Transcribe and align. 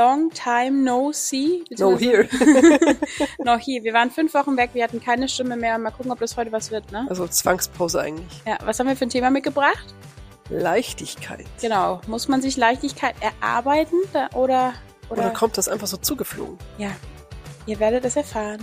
long 0.00 0.30
time 0.30 0.82
no 0.82 1.12
see. 1.12 1.62
No 1.78 1.98
here. 1.98 2.26
no 3.44 3.58
here. 3.58 3.84
Wir 3.84 3.92
waren 3.92 4.10
fünf 4.10 4.32
Wochen 4.32 4.56
weg, 4.56 4.70
wir 4.72 4.82
hatten 4.82 4.98
keine 5.00 5.28
Stimme 5.28 5.56
mehr. 5.56 5.76
Mal 5.76 5.90
gucken, 5.90 6.10
ob 6.10 6.18
das 6.20 6.36
heute 6.38 6.52
was 6.52 6.70
wird, 6.70 6.90
ne? 6.90 7.06
Also 7.10 7.28
Zwangspause 7.28 8.00
eigentlich. 8.00 8.40
Ja, 8.46 8.56
was 8.64 8.78
haben 8.78 8.86
wir 8.86 8.96
für 8.96 9.04
ein 9.04 9.10
Thema 9.10 9.30
mitgebracht? 9.30 9.94
Leichtigkeit. 10.48 11.44
Genau. 11.60 12.00
Muss 12.06 12.28
man 12.28 12.40
sich 12.40 12.56
Leichtigkeit 12.56 13.14
erarbeiten 13.20 13.98
oder, 14.14 14.30
oder, 14.34 14.72
oder 15.10 15.30
kommt 15.30 15.58
das 15.58 15.68
einfach 15.68 15.86
so 15.86 15.98
zugeflogen? 15.98 16.58
Ja. 16.78 16.90
Ihr 17.66 17.78
werdet 17.78 18.04
es 18.06 18.16
erfahren. 18.16 18.58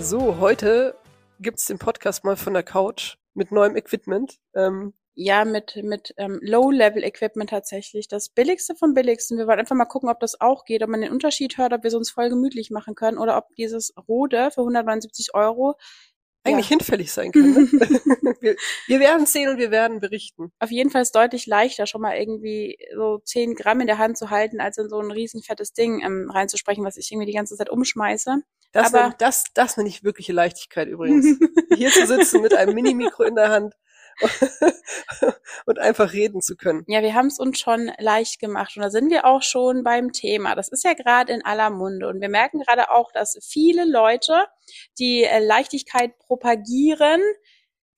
So, 0.00 0.36
heute 0.38 0.96
gibt's 1.44 1.66
den 1.66 1.78
Podcast 1.78 2.24
mal 2.24 2.36
von 2.36 2.54
der 2.54 2.64
Couch 2.64 3.16
mit 3.34 3.52
neuem 3.52 3.76
Equipment. 3.76 4.38
Ähm, 4.54 4.94
ja, 5.14 5.44
mit, 5.44 5.76
mit 5.76 6.12
ähm, 6.16 6.40
Low-Level-Equipment 6.42 7.50
tatsächlich. 7.50 8.08
Das 8.08 8.28
billigste 8.28 8.74
vom 8.74 8.94
billigsten. 8.94 9.38
Wir 9.38 9.46
wollen 9.46 9.60
einfach 9.60 9.76
mal 9.76 9.84
gucken, 9.84 10.08
ob 10.08 10.18
das 10.18 10.40
auch 10.40 10.64
geht, 10.64 10.82
ob 10.82 10.88
man 10.88 11.02
den 11.02 11.12
Unterschied 11.12 11.56
hört, 11.56 11.72
ob 11.72 11.84
wir 11.84 11.88
es 11.88 11.94
uns 11.94 12.10
voll 12.10 12.30
gemütlich 12.30 12.70
machen 12.70 12.96
können 12.96 13.18
oder 13.18 13.36
ob 13.36 13.54
dieses 13.54 13.94
Rode 14.08 14.50
für 14.50 14.62
179 14.62 15.34
Euro 15.34 15.76
eigentlich 16.42 16.66
ja. 16.68 16.76
hinfällig 16.76 17.12
sein 17.12 17.30
können. 17.30 17.54
Ne? 17.54 17.70
wir, 18.40 18.56
wir 18.88 19.00
werden 19.00 19.26
sehen 19.26 19.48
und 19.50 19.58
wir 19.58 19.70
werden 19.70 20.00
berichten. 20.00 20.52
Auf 20.58 20.70
jeden 20.70 20.90
Fall 20.90 21.02
ist 21.02 21.14
deutlich 21.14 21.46
leichter, 21.46 21.86
schon 21.86 22.00
mal 22.00 22.16
irgendwie 22.16 22.76
so 22.96 23.18
10 23.18 23.54
Gramm 23.54 23.80
in 23.80 23.86
der 23.86 23.98
Hand 23.98 24.18
zu 24.18 24.30
halten, 24.30 24.60
als 24.60 24.78
in 24.78 24.88
so 24.88 24.98
ein 24.98 25.10
riesen 25.10 25.42
fettes 25.42 25.72
Ding 25.72 26.02
ähm, 26.04 26.30
reinzusprechen, 26.30 26.84
was 26.84 26.96
ich 26.96 27.10
irgendwie 27.12 27.26
die 27.26 27.36
ganze 27.36 27.56
Zeit 27.56 27.70
umschmeiße. 27.70 28.42
Das, 28.74 28.92
Aber 28.92 29.08
nenn, 29.08 29.14
das, 29.18 29.44
das 29.54 29.76
nenne 29.76 29.88
ich 29.88 30.02
wirkliche 30.02 30.32
Leichtigkeit 30.32 30.88
übrigens. 30.88 31.38
Hier 31.76 31.90
zu 31.90 32.06
sitzen 32.06 32.42
mit 32.42 32.54
einem 32.54 32.74
Mini-Mikro 32.74 33.22
in 33.22 33.36
der 33.36 33.48
Hand 33.48 33.74
und 35.66 35.78
einfach 35.78 36.12
reden 36.12 36.42
zu 36.42 36.56
können. 36.56 36.82
Ja, 36.88 37.00
wir 37.00 37.14
haben 37.14 37.28
es 37.28 37.38
uns 37.38 37.60
schon 37.60 37.92
leicht 37.98 38.40
gemacht 38.40 38.76
und 38.76 38.82
da 38.82 38.90
sind 38.90 39.10
wir 39.10 39.26
auch 39.26 39.42
schon 39.42 39.84
beim 39.84 40.10
Thema. 40.10 40.56
Das 40.56 40.68
ist 40.68 40.82
ja 40.82 40.94
gerade 40.94 41.32
in 41.32 41.44
aller 41.44 41.70
Munde 41.70 42.08
und 42.08 42.20
wir 42.20 42.28
merken 42.28 42.60
gerade 42.60 42.90
auch, 42.90 43.12
dass 43.12 43.38
viele 43.48 43.84
Leute, 43.84 44.46
die 44.98 45.22
äh, 45.22 45.38
Leichtigkeit 45.38 46.18
propagieren, 46.18 47.20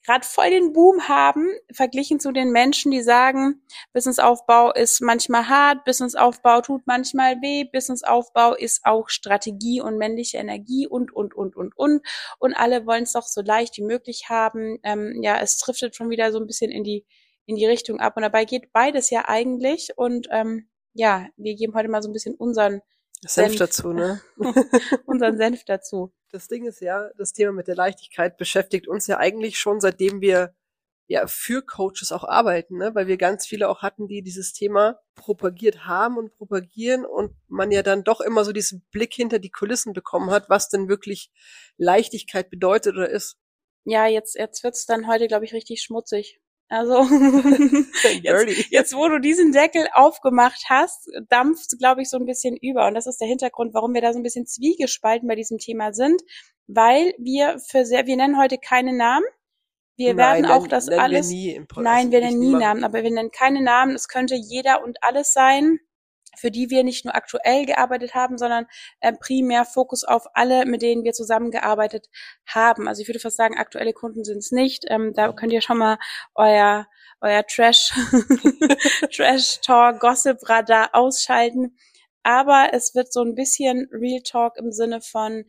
gerade 0.06 0.24
voll 0.24 0.50
den 0.50 0.72
Boom 0.72 1.08
haben, 1.08 1.48
verglichen 1.72 2.20
zu 2.20 2.30
den 2.30 2.52
Menschen, 2.52 2.92
die 2.92 3.02
sagen, 3.02 3.60
Businessaufbau 3.92 4.72
ist 4.72 5.00
manchmal 5.00 5.48
hart, 5.48 5.84
Businessaufbau 5.84 6.60
tut 6.60 6.86
manchmal 6.86 7.42
weh, 7.42 7.64
Businessaufbau 7.64 8.54
ist 8.54 8.82
auch 8.84 9.08
Strategie 9.08 9.80
und 9.80 9.98
männliche 9.98 10.38
Energie 10.38 10.86
und, 10.86 11.12
und, 11.12 11.34
und, 11.34 11.56
und, 11.56 11.76
und. 11.76 12.06
Und 12.38 12.54
alle 12.54 12.86
wollen 12.86 13.02
es 13.02 13.12
doch 13.12 13.26
so 13.26 13.42
leicht 13.42 13.76
wie 13.78 13.82
möglich 13.82 14.26
haben. 14.28 14.78
Ähm, 14.84 15.20
ja, 15.22 15.40
es 15.40 15.58
driftet 15.58 15.96
schon 15.96 16.08
wieder 16.08 16.30
so 16.30 16.38
ein 16.38 16.46
bisschen 16.46 16.70
in 16.70 16.84
die, 16.84 17.04
in 17.44 17.56
die 17.56 17.66
Richtung 17.66 17.98
ab. 17.98 18.16
Und 18.16 18.22
dabei 18.22 18.44
geht 18.44 18.72
beides 18.72 19.10
ja 19.10 19.24
eigentlich. 19.26 19.90
Und 19.96 20.28
ähm, 20.30 20.68
ja, 20.94 21.26
wir 21.36 21.56
geben 21.56 21.74
heute 21.74 21.88
mal 21.88 22.02
so 22.02 22.08
ein 22.08 22.12
bisschen 22.12 22.36
unseren 22.36 22.80
Senf, 23.22 23.48
Senf 23.48 23.56
dazu, 23.56 23.92
ne? 23.92 24.20
unseren 25.06 25.36
Senf 25.36 25.64
dazu. 25.64 26.12
Das 26.30 26.48
Ding 26.48 26.66
ist 26.66 26.80
ja, 26.80 27.10
das 27.16 27.32
Thema 27.32 27.52
mit 27.52 27.66
der 27.66 27.76
Leichtigkeit 27.76 28.36
beschäftigt 28.36 28.88
uns 28.88 29.06
ja 29.06 29.18
eigentlich 29.18 29.58
schon, 29.58 29.80
seitdem 29.80 30.20
wir 30.20 30.54
ja 31.08 31.26
für 31.26 31.62
Coaches 31.62 32.12
auch 32.12 32.24
arbeiten, 32.24 32.78
ne? 32.78 32.94
weil 32.94 33.06
wir 33.06 33.16
ganz 33.16 33.46
viele 33.46 33.68
auch 33.68 33.82
hatten, 33.82 34.08
die 34.08 34.22
dieses 34.22 34.52
Thema 34.52 34.98
propagiert 35.14 35.86
haben 35.86 36.18
und 36.18 36.32
propagieren 36.32 37.06
und 37.06 37.32
man 37.48 37.70
ja 37.70 37.82
dann 37.82 38.02
doch 38.02 38.20
immer 38.20 38.44
so 38.44 38.52
diesen 38.52 38.84
Blick 38.90 39.14
hinter 39.14 39.38
die 39.38 39.50
Kulissen 39.50 39.92
bekommen 39.92 40.30
hat, 40.30 40.50
was 40.50 40.68
denn 40.68 40.88
wirklich 40.88 41.30
Leichtigkeit 41.76 42.50
bedeutet 42.50 42.96
oder 42.96 43.08
ist. 43.08 43.38
Ja, 43.84 44.06
jetzt, 44.06 44.34
jetzt 44.34 44.64
wird's 44.64 44.84
dann 44.84 45.06
heute, 45.06 45.28
glaube 45.28 45.44
ich, 45.44 45.54
richtig 45.54 45.80
schmutzig. 45.80 46.40
Also 46.68 47.02
jetzt, 48.22 48.70
jetzt, 48.70 48.96
wo 48.96 49.08
du 49.08 49.20
diesen 49.20 49.52
Deckel 49.52 49.86
aufgemacht 49.92 50.64
hast, 50.68 51.08
dampft, 51.28 51.78
glaube 51.78 52.02
ich, 52.02 52.10
so 52.10 52.18
ein 52.18 52.26
bisschen 52.26 52.56
über. 52.56 52.86
Und 52.86 52.94
das 52.94 53.06
ist 53.06 53.20
der 53.20 53.28
Hintergrund, 53.28 53.74
warum 53.74 53.94
wir 53.94 54.00
da 54.00 54.12
so 54.12 54.18
ein 54.18 54.24
bisschen 54.24 54.46
zwiegespalten 54.46 55.28
bei 55.28 55.36
diesem 55.36 55.58
Thema 55.58 55.92
sind, 55.92 56.20
weil 56.66 57.14
wir 57.18 57.58
für 57.60 57.84
sehr, 57.84 58.06
wir 58.06 58.16
nennen 58.16 58.38
heute 58.38 58.58
keine 58.58 58.92
Namen. 58.92 59.26
Wir 59.96 60.12
Nein, 60.14 60.42
werden 60.42 60.50
auch 60.50 60.66
das 60.66 60.88
alles. 60.88 61.30
Wir 61.30 61.64
Nein, 61.76 62.10
wir 62.10 62.20
nennen 62.20 62.38
nie 62.38 62.52
Namen, 62.54 62.84
aber 62.84 63.02
wir 63.02 63.10
nennen 63.10 63.30
keine 63.30 63.62
Namen. 63.62 63.94
Es 63.94 64.08
könnte 64.08 64.34
jeder 64.34 64.84
und 64.84 65.02
alles 65.02 65.32
sein 65.32 65.78
für 66.38 66.50
die 66.50 66.70
wir 66.70 66.84
nicht 66.84 67.04
nur 67.04 67.14
aktuell 67.14 67.66
gearbeitet 67.66 68.14
haben, 68.14 68.38
sondern 68.38 68.66
äh, 69.00 69.12
primär 69.12 69.64
Fokus 69.64 70.04
auf 70.04 70.24
alle, 70.34 70.66
mit 70.66 70.82
denen 70.82 71.04
wir 71.04 71.12
zusammengearbeitet 71.12 72.08
haben. 72.46 72.88
Also 72.88 73.02
ich 73.02 73.08
würde 73.08 73.20
fast 73.20 73.36
sagen, 73.36 73.58
aktuelle 73.58 73.92
Kunden 73.92 74.24
sind 74.24 74.38
es 74.38 74.52
nicht. 74.52 74.84
Ähm, 74.88 75.12
da 75.14 75.32
könnt 75.32 75.52
ihr 75.52 75.60
schon 75.60 75.78
mal 75.78 75.98
euer 76.34 76.86
euer 77.20 77.46
Trash 77.46 77.92
Trash 79.16 79.60
Talk 79.62 80.00
Gossip 80.00 80.38
Radar 80.48 80.90
ausschalten 80.92 81.76
aber 82.26 82.70
es 82.72 82.96
wird 82.96 83.12
so 83.12 83.22
ein 83.22 83.36
bisschen 83.36 83.88
Real 83.92 84.20
Talk 84.20 84.56
im 84.56 84.72
Sinne 84.72 85.00
von 85.00 85.44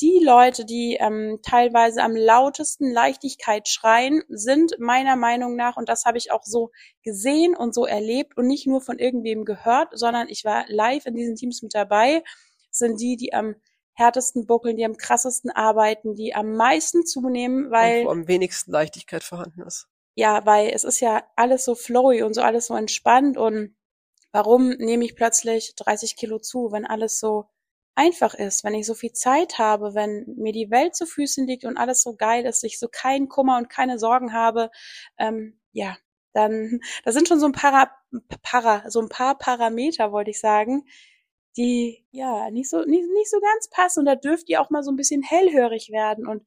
die 0.00 0.18
Leute, 0.24 0.64
die 0.64 0.96
ähm, 0.98 1.40
teilweise 1.42 2.02
am 2.02 2.16
lautesten 2.16 2.90
Leichtigkeit 2.90 3.68
schreien, 3.68 4.22
sind 4.30 4.76
meiner 4.78 5.16
Meinung 5.16 5.56
nach, 5.56 5.76
und 5.76 5.90
das 5.90 6.06
habe 6.06 6.16
ich 6.16 6.32
auch 6.32 6.42
so 6.42 6.70
gesehen 7.04 7.54
und 7.54 7.74
so 7.74 7.84
erlebt 7.84 8.38
und 8.38 8.46
nicht 8.46 8.66
nur 8.66 8.80
von 8.80 8.98
irgendwem 8.98 9.44
gehört, 9.44 9.90
sondern 9.92 10.30
ich 10.30 10.42
war 10.46 10.64
live 10.68 11.04
in 11.04 11.14
diesen 11.14 11.36
Teams 11.36 11.60
mit 11.60 11.74
dabei, 11.74 12.24
sind 12.70 12.98
die, 12.98 13.16
die 13.16 13.34
am 13.34 13.54
härtesten 13.92 14.46
buckeln, 14.46 14.78
die 14.78 14.86
am 14.86 14.96
krassesten 14.96 15.50
arbeiten, 15.50 16.14
die 16.14 16.34
am 16.34 16.56
meisten 16.56 17.04
zunehmen, 17.04 17.70
weil 17.70 18.00
und 18.00 18.06
wo 18.06 18.10
am 18.10 18.26
wenigsten 18.28 18.72
Leichtigkeit 18.72 19.22
vorhanden 19.22 19.60
ist. 19.60 19.86
Ja, 20.14 20.46
weil 20.46 20.70
es 20.70 20.84
ist 20.84 21.00
ja 21.00 21.24
alles 21.36 21.66
so 21.66 21.74
flowy 21.74 22.22
und 22.22 22.32
so 22.32 22.40
alles 22.40 22.68
so 22.68 22.74
entspannt 22.74 23.36
und 23.36 23.76
Warum 24.32 24.70
nehme 24.70 25.04
ich 25.04 25.14
plötzlich 25.14 25.74
30 25.76 26.16
Kilo 26.16 26.38
zu, 26.38 26.72
wenn 26.72 26.86
alles 26.86 27.20
so 27.20 27.46
einfach 27.94 28.34
ist, 28.34 28.64
wenn 28.64 28.74
ich 28.74 28.86
so 28.86 28.94
viel 28.94 29.12
Zeit 29.12 29.58
habe, 29.58 29.94
wenn 29.94 30.24
mir 30.36 30.52
die 30.52 30.70
Welt 30.70 30.96
zu 30.96 31.06
Füßen 31.06 31.46
liegt 31.46 31.64
und 31.64 31.76
alles 31.76 32.02
so 32.02 32.16
geil 32.16 32.46
ist, 32.46 32.64
ich 32.64 32.78
so 32.78 32.88
keinen 32.88 33.28
Kummer 33.28 33.58
und 33.58 33.68
keine 33.68 33.98
Sorgen 33.98 34.32
habe, 34.32 34.70
ähm, 35.18 35.60
ja, 35.72 35.96
dann, 36.32 36.80
da 37.04 37.12
sind 37.12 37.28
schon 37.28 37.40
so 37.40 37.46
ein 37.46 37.52
paar, 37.52 37.90
para, 38.42 38.90
so 38.90 39.00
ein 39.00 39.08
paar 39.08 39.36
Parameter, 39.36 40.12
wollte 40.12 40.30
ich 40.30 40.40
sagen, 40.40 40.84
die, 41.56 42.06
ja, 42.10 42.50
nicht 42.50 42.70
so, 42.70 42.78
nicht, 42.84 43.06
nicht 43.12 43.30
so 43.30 43.38
ganz 43.40 43.68
passen. 43.68 44.00
Und 44.00 44.06
da 44.06 44.14
dürft 44.16 44.48
ihr 44.48 44.60
auch 44.62 44.70
mal 44.70 44.82
so 44.82 44.90
ein 44.90 44.96
bisschen 44.96 45.22
hellhörig 45.22 45.90
werden. 45.90 46.26
Und 46.26 46.46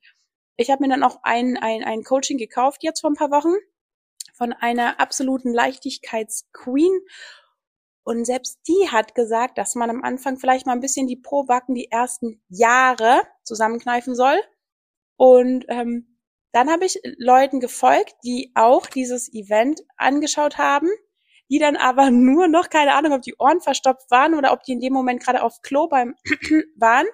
ich 0.57 0.71
habe 0.71 0.83
mir 0.83 0.89
dann 0.89 1.03
auch 1.03 1.19
ein, 1.21 1.57
ein, 1.57 1.83
ein 1.83 2.03
Coaching 2.03 2.37
gekauft 2.39 2.83
jetzt 2.83 3.01
vor 3.01 3.11
ein 3.11 3.15
paar 3.15 3.29
Wochen 3.29 3.53
von 4.33 4.51
einer 4.51 4.99
absoluten 4.99 5.53
Leichtigkeitsqueen 5.53 6.91
und 8.05 8.23
selbst 8.23 8.59
die 8.67 8.89
hat 8.91 9.15
gesagt, 9.15 9.57
dass 9.57 9.73
man 9.73 9.89
am 9.89 10.03
Anfang 10.03 10.37
vielleicht 10.37 10.67
mal 10.67 10.73
ein 10.73 10.79
bisschen 10.79 11.07
die 11.07 11.15
Probacken 11.15 11.73
die 11.73 11.89
ersten 11.89 12.39
Jahre 12.49 13.23
zusammenkneifen 13.43 14.13
soll. 14.13 14.39
Und 15.17 15.65
ähm, 15.69 16.19
dann 16.51 16.69
habe 16.69 16.85
ich 16.85 17.01
Leuten 17.17 17.59
gefolgt, 17.59 18.13
die 18.23 18.51
auch 18.53 18.85
dieses 18.85 19.33
Event 19.33 19.81
angeschaut 19.97 20.59
haben, 20.59 20.87
die 21.49 21.57
dann 21.57 21.75
aber 21.75 22.11
nur 22.11 22.47
noch 22.47 22.69
keine 22.69 22.93
Ahnung, 22.93 23.11
ob 23.13 23.23
die 23.23 23.35
Ohren 23.39 23.59
verstopft 23.59 24.11
waren 24.11 24.35
oder 24.35 24.53
ob 24.53 24.61
die 24.61 24.73
in 24.73 24.81
dem 24.81 24.93
Moment 24.93 25.23
gerade 25.23 25.41
auf 25.41 25.63
Klo 25.63 25.87
beim 25.87 26.13
waren 26.77 27.07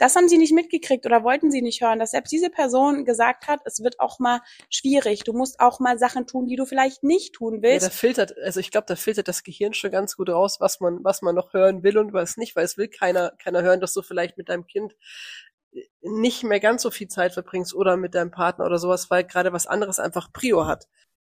das 0.00 0.16
haben 0.16 0.28
sie 0.30 0.38
nicht 0.38 0.54
mitgekriegt 0.54 1.04
oder 1.04 1.22
wollten 1.24 1.50
sie 1.50 1.60
nicht 1.60 1.82
hören, 1.82 1.98
dass 1.98 2.12
selbst 2.12 2.32
diese 2.32 2.48
Person 2.48 3.04
gesagt 3.04 3.48
hat, 3.48 3.60
es 3.66 3.82
wird 3.84 4.00
auch 4.00 4.18
mal 4.18 4.40
schwierig. 4.70 5.24
Du 5.24 5.34
musst 5.34 5.60
auch 5.60 5.78
mal 5.78 5.98
Sachen 5.98 6.26
tun, 6.26 6.46
die 6.46 6.56
du 6.56 6.64
vielleicht 6.64 7.04
nicht 7.04 7.34
tun 7.34 7.58
willst. 7.60 7.82
Ja, 7.82 7.88
da 7.90 7.94
filtert, 7.94 8.38
also 8.38 8.60
ich 8.60 8.70
glaube, 8.70 8.86
da 8.88 8.96
filtert 8.96 9.28
das 9.28 9.42
Gehirn 9.42 9.74
schon 9.74 9.90
ganz 9.90 10.16
gut 10.16 10.30
raus, 10.30 10.56
was 10.58 10.80
man, 10.80 11.04
was 11.04 11.20
man 11.20 11.34
noch 11.34 11.52
hören 11.52 11.82
will 11.82 11.98
und 11.98 12.14
was 12.14 12.38
nicht, 12.38 12.56
weil 12.56 12.64
es 12.64 12.78
will 12.78 12.88
keiner, 12.88 13.32
keiner 13.38 13.60
hören, 13.60 13.80
dass 13.80 13.92
du 13.92 14.00
vielleicht 14.00 14.38
mit 14.38 14.48
deinem 14.48 14.66
Kind 14.66 14.96
nicht 16.00 16.44
mehr 16.44 16.60
ganz 16.60 16.80
so 16.80 16.90
viel 16.90 17.08
Zeit 17.08 17.34
verbringst 17.34 17.74
oder 17.74 17.98
mit 17.98 18.14
deinem 18.14 18.30
Partner 18.30 18.64
oder 18.64 18.78
sowas, 18.78 19.10
weil 19.10 19.24
gerade 19.24 19.52
was 19.52 19.66
anderes 19.66 19.98
einfach 19.98 20.32
Prio 20.32 20.66
hat. 20.66 20.86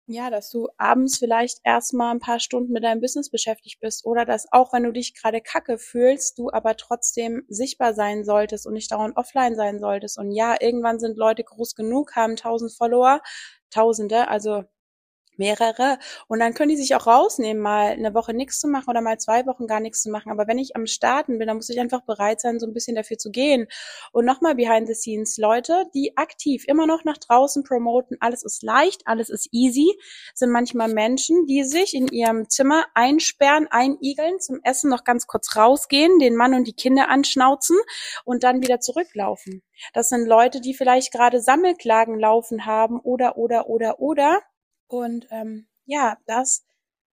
Ja, 0.09 0.31
dass 0.31 0.51
du 0.51 0.69
abends 0.79 1.19
vielleicht 1.19 1.59
erstmal 1.65 2.13
ein 2.13 2.19
paar 2.21 2.41
Stunden 2.41 2.73
mit 2.73 2.83
deinem 2.83 3.01
Business 3.01 3.31
beschäftigt 3.31 3.79
bist 3.81 4.05
oder 4.05 4.25
dass 4.25 4.47
auch 4.53 4.73
wenn 4.73 4.83
du 4.83 4.93
dich 4.93 5.15
gerade 5.15 5.41
kacke 5.41 5.79
fühlst, 5.79 6.39
du 6.39 6.51
aber 6.51 6.77
trotzdem 6.77 7.45
sichtbar 7.49 7.95
sein 7.95 8.25
solltest 8.25 8.67
und 8.67 8.75
nicht 8.75 8.91
dauernd 8.91 9.17
offline 9.17 9.55
sein 9.55 9.79
solltest. 9.79 10.19
Und 10.19 10.33
ja, 10.33 10.57
irgendwann 10.61 10.99
sind 10.99 11.17
Leute 11.17 11.45
groß 11.45 11.75
genug, 11.77 12.17
haben 12.17 12.35
tausend 12.37 12.73
Follower, 12.73 13.21
tausende, 13.71 14.29
also 14.29 14.65
mehrere. 15.39 15.99
Und 16.29 16.41
dann 16.41 16.55
können 16.55 16.71
die 16.71 16.77
sich 16.77 16.95
auch 16.95 17.07
rausnehmen, 17.07 17.63
mal 17.63 17.93
eine 17.93 18.15
Woche 18.15 18.35
nichts 18.35 18.61
zu 18.61 18.69
machen 18.69 18.89
oder 18.89 19.01
mal 19.01 19.19
zwei 19.19 19.47
Wochen 19.47 19.67
gar 19.67 19.81
nichts 19.81 20.03
zu 20.03 20.11
machen. 20.11 20.31
Aber 20.31 20.47
wenn 20.47 20.59
ich 20.59 20.77
am 20.77 20.87
Starten 20.87 21.39
bin, 21.39 21.49
dann 21.49 21.57
muss 21.57 21.69
ich 21.69 21.81
einfach 21.81 22.03
bereit 22.03 22.41
sein, 22.41 22.59
so 22.59 22.67
ein 22.67 22.73
bisschen 22.73 22.97
dafür 22.97 23.19
zu 23.19 23.31
gehen. 23.31 23.67
Und 24.13 24.25
nochmal 24.25 24.55
behind 24.55 24.87
the 24.89 24.95
scenes, 24.95 25.39
Leute, 25.39 25.85
die 25.95 26.17
aktiv 26.17 26.65
immer 26.67 26.87
noch 26.87 27.05
nach 27.05 27.19
draußen 27.19 27.65
promoten, 27.65 28.17
alles 28.21 28.43
ist 28.43 28.63
leicht, 28.63 29.03
alles 29.07 29.31
ist 29.31 29.49
easy, 29.53 29.93
sind 30.35 30.51
manchmal 30.51 30.93
Menschen, 30.93 31.47
die 31.47 31.65
sich 31.65 31.95
in 31.95 32.09
ihrem 32.09 32.49
Zimmer 32.49 32.85
einsperren, 32.95 33.67
einigeln, 33.71 34.41
zum 34.41 34.61
Essen 34.63 34.91
noch 34.91 35.05
ganz 35.05 35.27
kurz 35.27 35.57
rausgehen, 35.57 36.19
den 36.19 36.37
Mann 36.37 36.55
und 36.55 36.67
die 36.67 36.75
Kinder 36.75 37.09
anschnauzen 37.09 37.79
und 38.25 38.45
dann 38.45 38.63
wieder 38.63 38.81
zurücklaufen. 38.81 39.63
Das 39.95 40.09
sind 40.09 40.27
Leute, 40.27 40.61
die 40.61 40.75
vielleicht 40.75 41.13
gerade 41.13 41.41
Sammelklagen 41.41 42.19
laufen 42.19 42.67
haben 42.67 43.01
oder, 43.01 43.37
oder, 43.37 43.69
oder, 43.69 44.01
oder 44.01 44.41
und 44.93 45.27
ähm, 45.31 45.69
ja, 45.85 46.17
das 46.27 46.65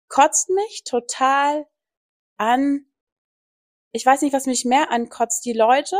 kotzt 0.08 0.50
mich 0.50 0.84
total 0.86 1.68
an. 2.38 2.86
Ich 3.92 4.06
weiß 4.06 4.22
nicht, 4.22 4.34
was 4.34 4.46
mich 4.46 4.66
mehr 4.66 4.92
ankotzt. 4.92 5.46
Die 5.46 5.54
Leute, 5.54 5.98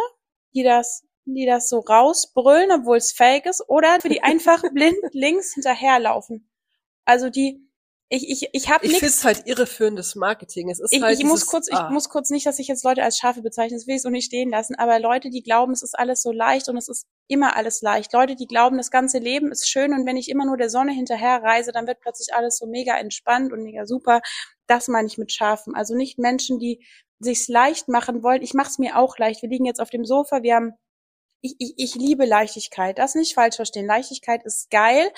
die 0.54 0.64
das, 0.64 1.06
die 1.26 1.46
das 1.46 1.70
so 1.70 1.80
rausbrüllen, 1.80 2.72
obwohl 2.72 2.98
es 2.98 3.12
fake 3.12 3.46
ist, 3.46 3.68
oder 3.68 4.00
für 4.02 4.10
die 4.10 4.24
einfach 4.24 4.64
blind 4.74 4.98
links 5.12 5.54
hinterherlaufen. 5.54 6.50
Also 7.06 7.30
die 7.30 7.65
ich, 8.10 8.30
ich, 8.30 8.50
ich 8.54 8.70
habe 8.70 8.86
Ich 8.86 9.00
finde 9.00 9.16
halt 9.24 9.48
irreführendes 9.48 10.16
Marketing. 10.16 10.70
Es 10.70 10.80
ist 10.80 10.94
ich, 10.94 11.02
halt 11.02 11.20
ich 11.20 11.26
muss 11.26 11.48
kurz, 11.48 11.70
ah, 11.72 11.86
ich 11.86 11.94
muss 11.94 12.10
kurz 12.10 12.30
nicht, 12.30 12.46
dass 12.46 12.60
ich 12.60 12.68
jetzt 12.68 12.84
Leute 12.84 13.04
als 13.04 13.18
Schafe 13.18 13.42
bezeichne, 13.42 13.78
das 13.78 13.88
will 13.88 13.96
ich 13.96 14.04
so 14.04 14.10
nicht 14.10 14.26
stehen 14.26 14.50
lassen, 14.50 14.76
aber 14.76 15.00
Leute, 15.00 15.32
die 15.32 15.42
glauben, 15.42 15.74
es 15.74 15.82
ist 15.82 15.98
alles 15.98 16.22
so 16.22 16.32
leicht 16.32 16.70
und 16.70 16.78
es 16.78 16.88
ist 16.88 17.08
immer 17.28 17.56
alles 17.56 17.82
leicht. 17.82 18.14
Leute, 18.14 18.36
die 18.36 18.46
glauben, 18.46 18.78
das 18.78 18.92
ganze 18.92 19.18
Leben 19.18 19.52
ist 19.52 19.68
schön 19.68 19.94
und 19.94 20.06
wenn 20.06 20.18
ich 20.18 20.30
immer 20.30 20.46
nur 20.46 20.58
der 20.58 20.70
Sonne 20.70 20.92
hinterher 20.92 21.42
reise, 21.42 21.72
dann 21.72 21.88
wird 21.88 22.00
plötzlich 22.00 22.36
alles 22.36 22.58
so 22.58 22.68
mega 22.68 22.96
entspannt 22.98 23.52
und 23.52 23.64
mega 23.64 23.88
super. 23.88 24.22
Das 24.68 24.88
meine 24.88 25.08
ich 25.08 25.18
mit 25.18 25.32
Schafen. 25.32 25.74
Also 25.76 25.96
nicht 25.96 26.20
Menschen, 26.20 26.60
die 26.60 26.86
sich's 27.20 27.48
leicht 27.48 27.88
machen 27.88 28.22
wollen. 28.22 28.44
Ich 28.44 28.54
mache 28.54 28.70
es 28.70 28.78
mir 28.78 28.98
auch 28.98 29.18
leicht. 29.18 29.42
Wir 29.42 29.50
liegen 29.50 29.66
jetzt 29.66 29.82
auf 29.82 29.90
dem 29.90 30.06
Sofa, 30.06 30.44
wir 30.44 30.56
haben 30.56 30.74
ich, 31.42 31.56
ich, 31.60 31.74
ich 31.78 31.96
liebe 31.96 32.26
Leichtigkeit. 32.26 32.98
Das 32.98 33.16
nicht 33.16 33.36
falsch 33.36 33.56
verstehen. 33.56 33.86
Leichtigkeit 33.86 34.44
ist 34.46 34.70
geil. 34.72 35.12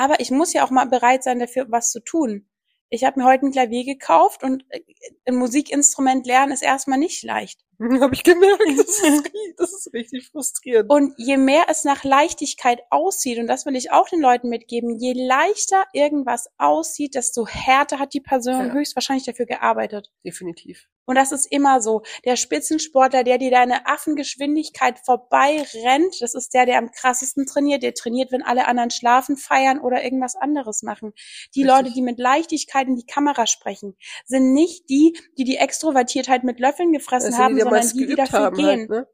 Aber 0.00 0.20
ich 0.20 0.30
muss 0.30 0.52
ja 0.52 0.64
auch 0.64 0.70
mal 0.70 0.86
bereit 0.86 1.22
sein, 1.22 1.38
dafür 1.38 1.66
was 1.70 1.90
zu 1.90 2.00
tun 2.00 2.46
ich 2.90 3.04
habe 3.04 3.20
mir 3.20 3.26
heute 3.26 3.46
ein 3.46 3.52
Klavier 3.52 3.84
gekauft 3.84 4.42
und 4.42 4.64
äh, 4.68 4.80
ein 5.24 5.36
Musikinstrument 5.36 6.26
lernen 6.26 6.52
ist 6.52 6.62
erstmal 6.62 6.98
nicht 6.98 7.22
leicht. 7.22 7.60
habe 8.00 8.14
ich 8.14 8.22
gemerkt. 8.22 8.78
Das 8.78 9.00
ist, 9.00 9.30
das 9.56 9.72
ist 9.72 9.92
richtig 9.92 10.28
frustrierend. 10.28 10.90
Und 10.90 11.14
je 11.16 11.36
mehr 11.36 11.64
es 11.68 11.84
nach 11.84 12.04
Leichtigkeit 12.04 12.80
aussieht, 12.90 13.38
und 13.38 13.46
das 13.46 13.64
will 13.64 13.74
ich 13.74 13.90
auch 13.90 14.08
den 14.08 14.20
Leuten 14.20 14.48
mitgeben, 14.48 14.98
je 14.98 15.14
leichter 15.14 15.84
irgendwas 15.92 16.48
aussieht, 16.58 17.14
desto 17.14 17.46
härter 17.46 17.98
hat 17.98 18.12
die 18.12 18.20
Person 18.20 18.68
Ja. 18.68 18.72
höchstwahrscheinlich 18.74 19.24
dafür 19.24 19.46
gearbeitet. 19.46 20.10
Definitiv. 20.24 20.88
Und 21.10 21.16
das 21.16 21.32
ist 21.32 21.46
immer 21.46 21.80
so. 21.80 22.02
Der 22.24 22.36
Spitzensportler, 22.36 23.24
der 23.24 23.38
dir 23.38 23.50
deine 23.50 23.86
Affengeschwindigkeit 23.88 25.00
vorbei 25.04 25.66
rennt, 25.82 26.20
das 26.20 26.36
ist 26.36 26.54
der, 26.54 26.66
der 26.66 26.78
am 26.78 26.92
krassesten 26.92 27.46
trainiert. 27.46 27.82
Der 27.82 27.94
trainiert, 27.94 28.30
wenn 28.30 28.42
alle 28.42 28.68
anderen 28.68 28.90
schlafen, 28.90 29.36
feiern 29.36 29.80
oder 29.80 30.04
irgendwas 30.04 30.36
anderes 30.36 30.84
machen. 30.84 31.12
Die 31.56 31.64
Richtig. 31.64 31.64
Leute, 31.66 31.92
die 31.94 32.02
mit 32.02 32.20
Leichtigkeit 32.20 32.86
in 32.86 32.94
die 32.94 33.06
Kamera 33.06 33.48
sprechen, 33.48 33.96
sind 34.24 34.52
nicht 34.52 34.88
die, 34.88 35.18
die 35.36 35.42
die 35.42 35.56
Extrovertiertheit 35.56 36.44
mit 36.44 36.60
Löffeln 36.60 36.92
gefressen 36.92 37.36
haben, 37.38 37.56
sondern 37.70 37.98
die, 37.98 38.06
die 38.06 38.14
dafür 38.14 38.40
haben 38.40 38.56
gehen. 38.56 38.66
halt, 38.66 38.90
ne? 38.90 39.08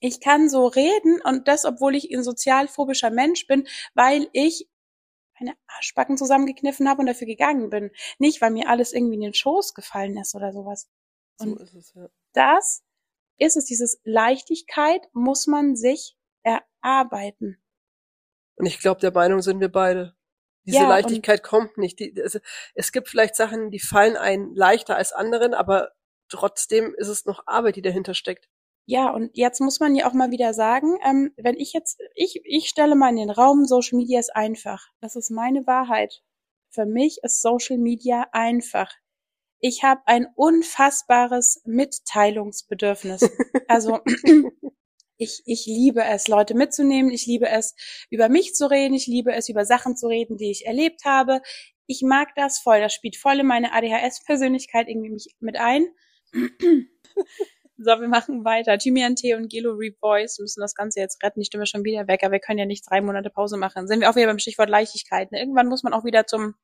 Ich 0.00 0.20
kann 0.20 0.48
so 0.48 0.66
reden 0.66 1.20
und 1.22 1.46
das, 1.46 1.64
obwohl 1.64 1.94
ich 1.94 2.10
ein 2.10 2.22
sozialphobischer 2.22 3.10
Mensch 3.10 3.46
bin, 3.46 3.68
weil 3.94 4.28
ich 4.32 4.68
meine 5.38 5.56
Arschbacken 5.66 6.16
zusammengekniffen 6.16 6.88
habe 6.88 7.00
und 7.00 7.06
dafür 7.06 7.26
gegangen 7.26 7.70
bin. 7.70 7.90
Nicht, 8.18 8.40
weil 8.40 8.50
mir 8.50 8.68
alles 8.68 8.92
irgendwie 8.92 9.14
in 9.14 9.20
den 9.22 9.34
Schoß 9.34 9.74
gefallen 9.74 10.16
ist 10.18 10.34
oder 10.34 10.52
sowas. 10.52 10.88
So 11.36 11.46
Und 11.46 11.60
ist 11.60 11.74
es, 11.74 11.92
ja. 11.94 12.08
das 12.32 12.82
ist 13.38 13.56
es, 13.56 13.64
dieses 13.64 14.00
Leichtigkeit 14.04 15.08
muss 15.12 15.46
man 15.46 15.76
sich 15.76 16.16
erarbeiten. 16.42 17.62
Und 18.56 18.66
ich 18.66 18.78
glaube, 18.78 19.00
der 19.00 19.12
Meinung 19.12 19.40
sind 19.40 19.60
wir 19.60 19.70
beide. 19.70 20.14
Diese 20.66 20.78
Ja, 20.78 20.88
Leichtigkeit 20.88 21.42
kommt 21.42 21.78
nicht. 21.78 21.98
Die, 21.98 22.14
es, 22.18 22.38
es 22.74 22.92
gibt 22.92 23.08
vielleicht 23.08 23.34
Sachen, 23.34 23.70
die 23.70 23.80
fallen 23.80 24.16
einen 24.16 24.54
leichter 24.54 24.96
als 24.96 25.12
anderen, 25.12 25.54
aber 25.54 25.92
trotzdem 26.30 26.94
ist 26.96 27.08
es 27.08 27.26
noch 27.26 27.42
Arbeit, 27.46 27.76
die 27.76 27.82
dahinter 27.82 28.14
steckt. 28.14 28.48
Ja, 28.86 29.10
und 29.10 29.30
jetzt 29.34 29.60
muss 29.60 29.78
man 29.78 29.94
ja 29.94 30.08
auch 30.08 30.14
mal 30.14 30.30
wieder 30.30 30.52
sagen, 30.52 30.98
ähm, 31.04 31.32
wenn 31.36 31.56
ich 31.56 31.72
jetzt, 31.72 32.00
ich, 32.14 32.40
ich 32.44 32.68
stelle 32.68 32.96
mal 32.96 33.10
in 33.10 33.16
den 33.16 33.30
Raum, 33.30 33.64
Social 33.64 33.98
Media 33.98 34.18
ist 34.18 34.34
einfach. 34.34 34.88
Das 35.00 35.14
ist 35.16 35.30
meine 35.30 35.66
Wahrheit. 35.66 36.22
Für 36.70 36.86
mich 36.86 37.18
ist 37.22 37.42
Social 37.42 37.78
Media 37.78 38.26
einfach. 38.32 38.90
Ich 39.60 39.84
habe 39.84 40.00
ein 40.06 40.26
unfassbares 40.34 41.62
Mitteilungsbedürfnis. 41.64 43.30
Also 43.68 44.00
ich, 45.16 45.42
ich 45.46 45.66
liebe 45.66 46.02
es, 46.02 46.26
Leute 46.26 46.54
mitzunehmen. 46.54 47.12
Ich 47.12 47.26
liebe 47.26 47.48
es, 47.48 47.76
über 48.10 48.28
mich 48.28 48.54
zu 48.54 48.68
reden. 48.68 48.94
Ich 48.94 49.06
liebe 49.06 49.32
es, 49.32 49.48
über 49.48 49.64
Sachen 49.64 49.96
zu 49.96 50.08
reden, 50.08 50.36
die 50.38 50.50
ich 50.50 50.66
erlebt 50.66 51.04
habe. 51.04 51.40
Ich 51.86 52.02
mag 52.02 52.34
das 52.34 52.58
voll. 52.58 52.80
Das 52.80 52.92
spielt 52.92 53.16
voll 53.16 53.38
in 53.38 53.46
meine 53.46 53.72
ADHS-Persönlichkeit 53.72 54.88
irgendwie 54.88 55.10
mich 55.10 55.28
mit 55.38 55.56
ein. 55.56 55.86
So, 57.82 57.98
wir 57.98 58.08
machen 58.08 58.44
weiter. 58.44 58.76
Thymian-Tee 58.76 59.34
und 59.36 59.48
Gelo 59.48 59.72
Revoice 59.72 60.38
müssen 60.38 60.60
das 60.60 60.74
Ganze 60.74 61.00
jetzt 61.00 61.22
retten. 61.22 61.40
Die 61.40 61.46
Stimme 61.46 61.62
ist 61.62 61.70
schon 61.70 61.82
wieder 61.82 62.06
weg, 62.08 62.22
aber 62.22 62.32
wir 62.32 62.38
können 62.38 62.58
ja 62.58 62.66
nicht 62.66 62.84
drei 62.88 63.00
Monate 63.00 63.30
Pause 63.30 63.56
machen. 63.56 63.88
Sind 63.88 64.00
wir 64.00 64.10
auch 64.10 64.16
wieder 64.16 64.26
beim 64.26 64.38
Stichwort 64.38 64.68
Leichtigkeit. 64.68 65.32
Ne? 65.32 65.40
Irgendwann 65.40 65.66
muss 65.66 65.82
man 65.82 65.94
auch 65.94 66.04
wieder 66.04 66.26
zum, 66.26 66.54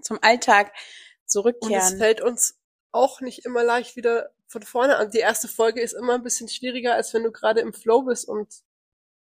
zum 0.00 0.20
Alltag 0.22 0.68
Und 0.68 0.72
es 1.26 1.32
zurückkehren. 1.32 1.98
fällt 1.98 2.20
uns 2.20 2.60
auch 2.92 3.20
nicht 3.20 3.44
immer 3.44 3.64
leicht 3.64 3.96
wieder 3.96 4.30
von 4.46 4.62
vorne 4.62 4.96
an. 4.98 5.10
Die 5.10 5.18
erste 5.18 5.48
Folge 5.48 5.80
ist 5.80 5.94
immer 5.94 6.14
ein 6.14 6.22
bisschen 6.22 6.48
schwieriger, 6.48 6.94
als 6.94 7.12
wenn 7.12 7.24
du 7.24 7.32
gerade 7.32 7.60
im 7.60 7.72
Flow 7.72 8.02
bist 8.02 8.28
und 8.28 8.48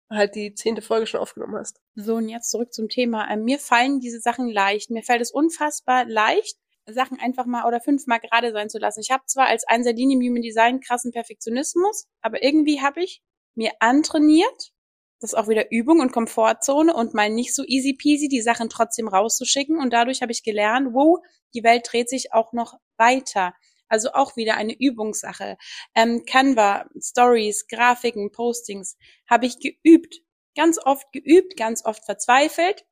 halt 0.08 0.36
die 0.36 0.54
zehnte 0.54 0.80
Folge 0.80 1.08
schon 1.08 1.20
aufgenommen 1.20 1.56
hast. 1.56 1.80
So, 1.96 2.14
und 2.16 2.28
jetzt 2.28 2.50
zurück 2.50 2.72
zum 2.72 2.88
Thema. 2.88 3.28
Ähm, 3.28 3.42
mir 3.42 3.58
fallen 3.58 3.98
diese 3.98 4.20
Sachen 4.20 4.48
leicht. 4.48 4.90
Mir 4.90 5.02
fällt 5.02 5.22
es 5.22 5.32
unfassbar 5.32 6.04
leicht, 6.04 6.56
Sachen 6.92 7.18
einfach 7.20 7.46
mal 7.46 7.66
oder 7.66 7.80
fünfmal 7.80 8.20
gerade 8.20 8.52
sein 8.52 8.70
zu 8.70 8.78
lassen. 8.78 9.00
Ich 9.00 9.10
habe 9.10 9.24
zwar 9.26 9.46
als 9.46 9.64
Einser-Linie 9.66 10.16
im 10.16 10.22
Human 10.22 10.42
Design 10.42 10.80
krassen 10.80 11.12
Perfektionismus, 11.12 12.06
aber 12.20 12.42
irgendwie 12.42 12.80
habe 12.80 13.02
ich 13.02 13.22
mir 13.54 13.72
antrainiert, 13.80 14.72
das 15.20 15.32
ist 15.32 15.38
auch 15.38 15.48
wieder 15.48 15.70
Übung 15.70 16.00
und 16.00 16.12
Komfortzone 16.12 16.94
und 16.94 17.12
mal 17.12 17.28
nicht 17.28 17.54
so 17.54 17.62
easy 17.66 17.92
peasy 17.92 18.28
die 18.28 18.40
Sachen 18.40 18.70
trotzdem 18.70 19.06
rauszuschicken 19.06 19.78
und 19.78 19.92
dadurch 19.92 20.22
habe 20.22 20.32
ich 20.32 20.42
gelernt, 20.42 20.94
wow, 20.94 21.18
die 21.54 21.62
Welt 21.62 21.86
dreht 21.90 22.08
sich 22.08 22.32
auch 22.32 22.52
noch 22.54 22.74
weiter. 22.96 23.54
Also 23.88 24.12
auch 24.12 24.36
wieder 24.36 24.56
eine 24.56 24.74
Übungssache. 24.78 25.58
Ähm, 25.94 26.24
Canva, 26.24 26.88
Stories, 27.02 27.66
Grafiken, 27.66 28.30
Postings 28.30 28.96
habe 29.28 29.46
ich 29.46 29.58
geübt. 29.58 30.20
Ganz 30.56 30.78
oft 30.82 31.10
geübt, 31.12 31.56
ganz 31.56 31.84
oft 31.84 32.04
verzweifelt. 32.04 32.86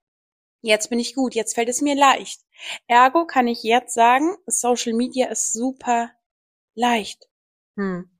Jetzt 0.60 0.90
bin 0.90 0.98
ich 0.98 1.14
gut, 1.14 1.34
jetzt 1.34 1.54
fällt 1.54 1.68
es 1.68 1.80
mir 1.80 1.94
leicht. 1.94 2.40
Ergo 2.86 3.26
kann 3.26 3.46
ich 3.48 3.62
jetzt 3.62 3.94
sagen, 3.94 4.36
Social 4.46 4.92
Media 4.92 5.28
ist 5.28 5.52
super 5.52 6.10
leicht. 6.74 7.28
Hm. 7.76 8.10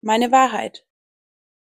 Meine 0.00 0.32
Wahrheit. 0.32 0.86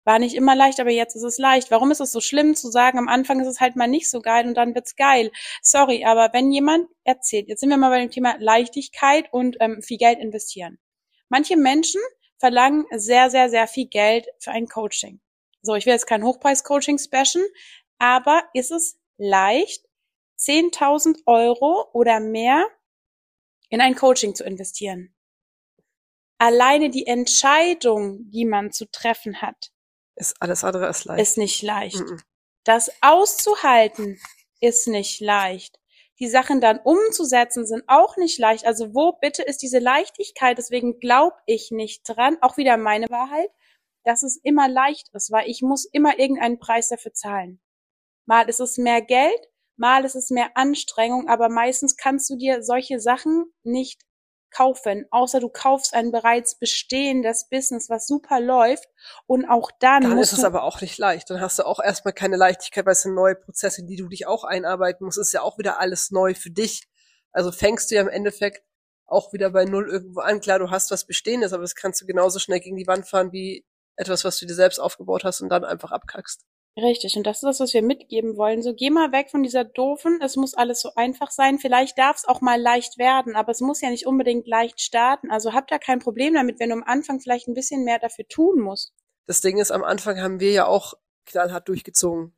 War 0.05 0.17
nicht 0.17 0.35
immer 0.35 0.55
leicht, 0.55 0.79
aber 0.79 0.89
jetzt 0.89 1.15
ist 1.15 1.23
es 1.23 1.37
leicht. 1.37 1.71
Warum 1.71 1.91
ist 1.91 1.99
es 1.99 2.11
so 2.11 2.21
schlimm 2.21 2.55
zu 2.55 2.71
sagen, 2.71 2.97
am 2.97 3.09
Anfang 3.09 3.39
ist 3.41 3.47
es 3.47 3.59
halt 3.59 3.75
mal 3.75 3.87
nicht 3.87 4.09
so 4.09 4.21
geil 4.21 4.47
und 4.47 4.55
dann 4.55 4.73
wird's 4.73 4.95
geil? 4.95 5.31
Sorry, 5.61 6.03
aber 6.05 6.29
wenn 6.33 6.51
jemand 6.51 6.87
erzählt, 7.03 7.47
jetzt 7.47 7.59
sind 7.59 7.69
wir 7.69 7.77
mal 7.77 7.89
bei 7.89 7.99
dem 7.99 8.09
Thema 8.09 8.35
Leichtigkeit 8.39 9.31
und 9.31 9.57
ähm, 9.59 9.81
viel 9.81 9.97
Geld 9.97 10.19
investieren. 10.19 10.79
Manche 11.27 11.57
Menschen 11.57 12.01
verlangen 12.37 12.85
sehr, 12.91 13.29
sehr, 13.29 13.49
sehr 13.49 13.67
viel 13.67 13.87
Geld 13.87 14.25
für 14.39 14.51
ein 14.51 14.67
Coaching. 14.67 15.19
So, 15.61 15.75
ich 15.75 15.85
will 15.85 15.93
jetzt 15.93 16.07
kein 16.07 16.23
Hochpreis-Coaching 16.23 16.97
specialen, 16.97 17.47
aber 17.99 18.43
ist 18.53 18.71
es 18.71 18.97
leicht, 19.17 19.85
10.000 20.39 21.23
Euro 21.25 21.89
oder 21.93 22.19
mehr 22.19 22.67
in 23.69 23.81
ein 23.81 23.95
Coaching 23.95 24.35
zu 24.35 24.43
investieren? 24.43 25.13
Alleine 26.37 26.89
die 26.89 27.05
Entscheidung, 27.05 28.29
die 28.29 28.45
man 28.45 28.71
zu 28.71 28.89
treffen 28.89 29.41
hat, 29.41 29.71
Ist 30.15 30.41
alles 30.41 30.63
andere 30.63 30.87
als 30.87 31.05
leicht. 31.05 31.21
ist 31.21 31.37
nicht 31.37 31.61
leicht. 31.61 31.99
Mhm. 31.99 32.21
Das 32.63 32.91
auszuhalten 33.01 34.19
ist 34.61 34.87
nicht 34.87 35.19
leicht. 35.19 35.79
Die 36.19 36.27
Sachen 36.27 36.59
dann 36.61 36.79
umzusetzen 36.79 37.65
sind 37.65 37.83
auch 37.87 38.17
nicht 38.17 38.37
leicht. 38.39 38.65
Also 38.65 38.93
wo 38.93 39.13
bitte 39.13 39.41
ist 39.43 39.61
diese 39.61 39.79
Leichtigkeit? 39.79 40.57
Deswegen 40.57 40.99
glaube 40.99 41.35
ich 41.45 41.71
nicht 41.71 42.03
dran. 42.05 42.37
Auch 42.41 42.57
wieder 42.57 42.75
meine 42.77 43.07
Wahrheit, 43.09 43.49
dass 44.03 44.23
es 44.23 44.37
immer 44.43 44.67
leicht 44.67 45.09
ist, 45.13 45.31
weil 45.31 45.49
ich 45.49 45.61
muss 45.61 45.85
immer 45.85 46.19
irgendeinen 46.19 46.59
Preis 46.59 46.89
dafür 46.89 47.13
zahlen. 47.13 47.61
Mal 48.25 48.49
ist 48.49 48.59
es 48.59 48.77
mehr 48.77 49.01
Geld, 49.01 49.39
mal 49.79 50.05
ist 50.05 50.15
es 50.15 50.29
mehr 50.29 50.51
Anstrengung, 50.55 51.27
aber 51.27 51.49
meistens 51.49 51.95
kannst 51.95 52.29
du 52.29 52.35
dir 52.35 52.63
solche 52.63 52.99
Sachen 52.99 53.45
nicht 53.63 54.01
kaufen, 54.51 55.05
außer 55.11 55.39
du 55.39 55.49
kaufst 55.49 55.93
ein 55.93 56.11
bereits 56.11 56.57
bestehendes 56.57 57.47
Business, 57.49 57.89
was 57.89 58.07
super 58.07 58.39
läuft 58.39 58.87
und 59.27 59.45
auch 59.45 59.71
dann, 59.79 60.03
Dann 60.03 60.17
ist 60.17 60.33
es 60.33 60.43
aber 60.43 60.63
auch 60.63 60.81
nicht 60.81 60.97
leicht. 60.97 61.29
Dann 61.29 61.41
hast 61.41 61.59
du 61.59 61.65
auch 61.65 61.79
erstmal 61.79 62.13
keine 62.13 62.35
Leichtigkeit, 62.35 62.85
weil 62.85 62.93
es 62.93 63.03
sind 63.03 63.13
neue 63.13 63.35
Prozesse, 63.35 63.81
in 63.81 63.87
die 63.87 63.95
du 63.95 64.07
dich 64.07 64.27
auch 64.27 64.43
einarbeiten 64.43 65.05
musst. 65.05 65.17
Es 65.17 65.27
ist 65.27 65.33
ja 65.33 65.41
auch 65.41 65.57
wieder 65.57 65.79
alles 65.79 66.11
neu 66.11 66.33
für 66.33 66.49
dich. 66.49 66.87
Also 67.31 67.51
fängst 67.51 67.91
du 67.91 67.95
ja 67.95 68.01
im 68.01 68.09
Endeffekt 68.09 68.63
auch 69.05 69.33
wieder 69.33 69.51
bei 69.51 69.65
Null 69.65 69.89
irgendwo 69.89 70.21
an. 70.21 70.39
Klar, 70.39 70.59
du 70.59 70.69
hast 70.69 70.91
was 70.91 71.05
Bestehendes, 71.05 71.53
aber 71.53 71.63
das 71.63 71.75
kannst 71.75 72.01
du 72.01 72.05
genauso 72.05 72.39
schnell 72.39 72.59
gegen 72.59 72.75
die 72.75 72.87
Wand 72.87 73.07
fahren 73.07 73.31
wie 73.31 73.65
etwas, 73.95 74.23
was 74.23 74.37
du 74.39 74.45
dir 74.45 74.55
selbst 74.55 74.79
aufgebaut 74.79 75.23
hast 75.23 75.41
und 75.41 75.49
dann 75.49 75.65
einfach 75.65 75.91
abkackst. 75.91 76.45
Richtig, 76.77 77.17
und 77.17 77.25
das 77.27 77.37
ist 77.37 77.43
das, 77.43 77.59
was 77.59 77.73
wir 77.73 77.81
mitgeben 77.81 78.37
wollen. 78.37 78.61
So, 78.61 78.73
geh 78.73 78.89
mal 78.89 79.11
weg 79.11 79.29
von 79.31 79.43
dieser 79.43 79.65
doofen, 79.65 80.19
es 80.21 80.35
muss 80.37 80.53
alles 80.53 80.79
so 80.81 80.91
einfach 80.95 81.29
sein. 81.31 81.59
Vielleicht 81.59 81.97
darf 81.97 82.17
es 82.17 82.25
auch 82.25 82.39
mal 82.41 82.59
leicht 82.61 82.97
werden, 82.97 83.35
aber 83.35 83.51
es 83.51 83.59
muss 83.59 83.81
ja 83.81 83.89
nicht 83.89 84.05
unbedingt 84.07 84.47
leicht 84.47 84.79
starten. 84.79 85.29
Also 85.29 85.53
habt 85.53 85.71
da 85.71 85.77
kein 85.77 85.99
Problem 85.99 86.33
damit, 86.35 86.59
wenn 86.59 86.69
du 86.69 86.75
am 86.75 86.83
Anfang 86.83 87.19
vielleicht 87.19 87.47
ein 87.47 87.53
bisschen 87.53 87.83
mehr 87.83 87.99
dafür 87.99 88.25
tun 88.27 88.61
musst. 88.61 88.93
Das 89.25 89.41
Ding 89.41 89.57
ist, 89.57 89.71
am 89.71 89.83
Anfang 89.83 90.21
haben 90.21 90.39
wir 90.39 90.51
ja 90.51 90.67
auch 90.67 90.93
knallhart 91.25 91.67
durchgezogen. 91.67 92.33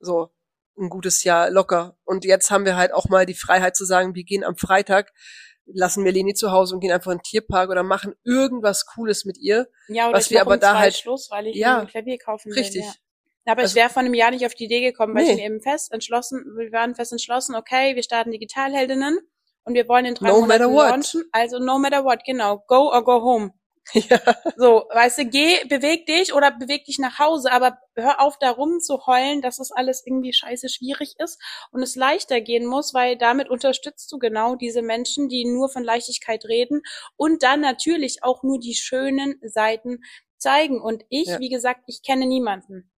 So 0.00 0.30
ein 0.76 0.88
gutes 0.88 1.22
Jahr 1.22 1.50
locker. 1.50 1.96
Und 2.04 2.24
jetzt 2.24 2.50
haben 2.50 2.64
wir 2.64 2.76
halt 2.76 2.92
auch 2.92 3.08
mal 3.08 3.24
die 3.26 3.34
Freiheit 3.34 3.76
zu 3.76 3.84
sagen, 3.84 4.14
wir 4.14 4.24
gehen 4.24 4.42
am 4.42 4.56
Freitag, 4.56 5.12
lassen 5.66 6.04
wir 6.04 6.10
Leni 6.10 6.34
zu 6.34 6.50
Hause 6.50 6.74
und 6.74 6.80
gehen 6.80 6.90
einfach 6.90 7.12
in 7.12 7.18
den 7.18 7.22
Tierpark 7.22 7.70
oder 7.70 7.82
machen 7.84 8.14
irgendwas 8.24 8.86
Cooles 8.86 9.24
mit 9.26 9.38
ihr. 9.38 9.68
Ja, 9.88 10.08
oder 10.08 10.16
Was 10.16 10.24
ich 10.26 10.32
wir 10.32 10.40
aber 10.40 10.54
um 10.54 10.60
da 10.60 10.78
halt- 10.78 10.96
Schluss, 10.96 11.30
weil 11.30 11.46
ich 11.48 11.56
Ja, 11.56 11.80
ein 11.80 11.86
Klavier 11.86 12.18
kaufen 12.18 12.50
richtig. 12.52 12.82
will. 12.82 12.88
Ja. 12.88 12.94
Aber 13.46 13.60
ich 13.62 13.64
Also- 13.64 13.76
wäre 13.76 13.90
vor 13.90 14.00
einem 14.00 14.14
Jahr 14.14 14.30
nicht 14.30 14.46
auf 14.46 14.54
die 14.54 14.64
Idee 14.64 14.80
gekommen, 14.82 15.14
weil 15.14 15.24
Nee. 15.24 15.30
ich 15.32 15.36
mir 15.38 15.46
eben 15.46 15.60
fest 15.60 15.92
entschlossen, 15.92 16.44
wir 16.56 16.70
waren 16.72 16.94
fest 16.94 17.12
entschlossen, 17.12 17.54
okay, 17.56 17.96
wir 17.96 18.02
starten 18.02 18.30
Digitalheldinnen 18.30 19.18
und 19.64 19.74
wir 19.74 19.88
wollen 19.88 20.04
in 20.06 20.14
drei 20.14 20.28
No 20.28 20.40
Monaten 20.40 20.72
launchen. 20.74 21.24
Also 21.32 21.58
no 21.58 21.78
matter 21.78 22.04
what, 22.04 22.24
genau. 22.24 22.58
Go 22.66 22.90
or 22.92 23.02
go 23.04 23.22
home. 23.22 23.52
ja. 23.94 24.20
So, 24.56 24.84
weißt 24.92 25.18
du, 25.18 25.24
geh, 25.24 25.64
beweg 25.64 26.06
dich 26.06 26.34
oder 26.34 26.50
beweg 26.52 26.84
dich 26.84 26.98
nach 26.98 27.18
Hause, 27.18 27.50
aber 27.50 27.78
hör 27.96 28.20
auf, 28.20 28.38
da 28.38 28.50
rumzuheulen, 28.50 29.40
dass 29.40 29.58
es 29.58 29.72
alles 29.72 30.04
irgendwie 30.06 30.32
scheiße 30.34 30.68
schwierig 30.68 31.14
ist 31.18 31.40
und 31.72 31.82
es 31.82 31.96
leichter 31.96 32.40
gehen 32.42 32.66
muss, 32.66 32.92
weil 32.94 33.16
damit 33.16 33.48
unterstützt 33.48 34.12
du 34.12 34.18
genau 34.18 34.54
diese 34.54 34.82
Menschen, 34.82 35.28
die 35.28 35.44
nur 35.46 35.70
von 35.70 35.82
Leichtigkeit 35.82 36.44
reden 36.44 36.82
und 37.16 37.42
dann 37.42 37.62
natürlich 37.62 38.22
auch 38.22 38.42
nur 38.42 38.60
die 38.60 38.74
schönen 38.74 39.40
Seiten 39.42 40.04
zeigen. 40.36 40.80
Und 40.80 41.02
ich, 41.08 41.26
Ja. 41.28 41.38
wie 41.40 41.48
gesagt, 41.48 41.80
ich 41.86 42.02
kenne 42.02 42.26
niemanden, 42.26 42.92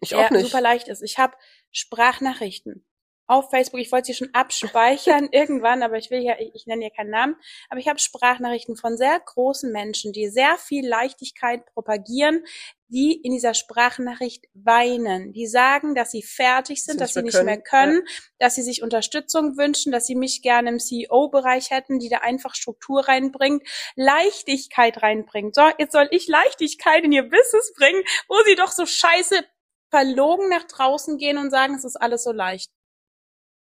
Ich 0.00 0.10
der 0.10 0.18
auch 0.18 0.30
nicht. 0.30 0.46
super 0.46 0.60
leicht 0.60 0.88
ist. 0.88 1.02
Ich 1.02 1.18
habe 1.18 1.36
Sprachnachrichten 1.70 2.86
auf 3.26 3.50
Facebook. 3.50 3.80
Ich 3.80 3.92
wollte 3.92 4.06
sie 4.06 4.14
schon 4.14 4.32
abspeichern 4.32 5.28
irgendwann, 5.32 5.82
aber 5.82 5.96
ich 5.96 6.10
will 6.10 6.20
ja, 6.20 6.34
ich, 6.38 6.54
ich 6.54 6.66
nenne 6.66 6.84
ja 6.84 6.90
keinen 6.90 7.10
Namen. 7.10 7.36
Aber 7.68 7.80
ich 7.80 7.88
habe 7.88 7.98
Sprachnachrichten 7.98 8.76
von 8.76 8.96
sehr 8.96 9.18
großen 9.18 9.72
Menschen, 9.72 10.12
die 10.12 10.28
sehr 10.28 10.56
viel 10.58 10.86
Leichtigkeit 10.86 11.66
propagieren, 11.66 12.44
die 12.88 13.20
in 13.20 13.32
dieser 13.32 13.54
Sprachnachricht 13.54 14.44
weinen, 14.54 15.32
die 15.32 15.48
sagen, 15.48 15.96
dass 15.96 16.12
sie 16.12 16.22
fertig 16.22 16.84
sind, 16.84 17.00
dass 17.00 17.14
sie 17.14 17.22
nicht 17.22 17.42
mehr 17.42 17.60
können, 17.60 18.02
dass 18.38 18.54
sie 18.54 18.62
sich 18.62 18.82
Unterstützung 18.82 19.56
wünschen, 19.56 19.90
dass 19.90 20.06
sie 20.06 20.14
mich 20.14 20.40
gerne 20.40 20.70
im 20.70 20.78
CEO-Bereich 20.78 21.70
hätten, 21.70 21.98
die 21.98 22.08
da 22.08 22.18
einfach 22.18 22.54
Struktur 22.54 23.08
reinbringt, 23.08 23.66
Leichtigkeit 23.96 25.02
reinbringt. 25.02 25.56
So, 25.56 25.62
jetzt 25.78 25.92
soll 25.92 26.06
ich 26.12 26.28
Leichtigkeit 26.28 27.02
in 27.02 27.10
ihr 27.10 27.24
Business 27.24 27.72
bringen, 27.76 28.02
wo 28.28 28.36
sie 28.46 28.54
doch 28.54 28.70
so 28.70 28.86
scheiße 28.86 29.42
verlogen 29.90 30.48
nach 30.48 30.64
draußen 30.64 31.18
gehen 31.18 31.38
und 31.38 31.50
sagen, 31.50 31.74
es 31.74 31.84
ist 31.84 31.96
alles 31.96 32.24
so 32.24 32.32
leicht. 32.32 32.70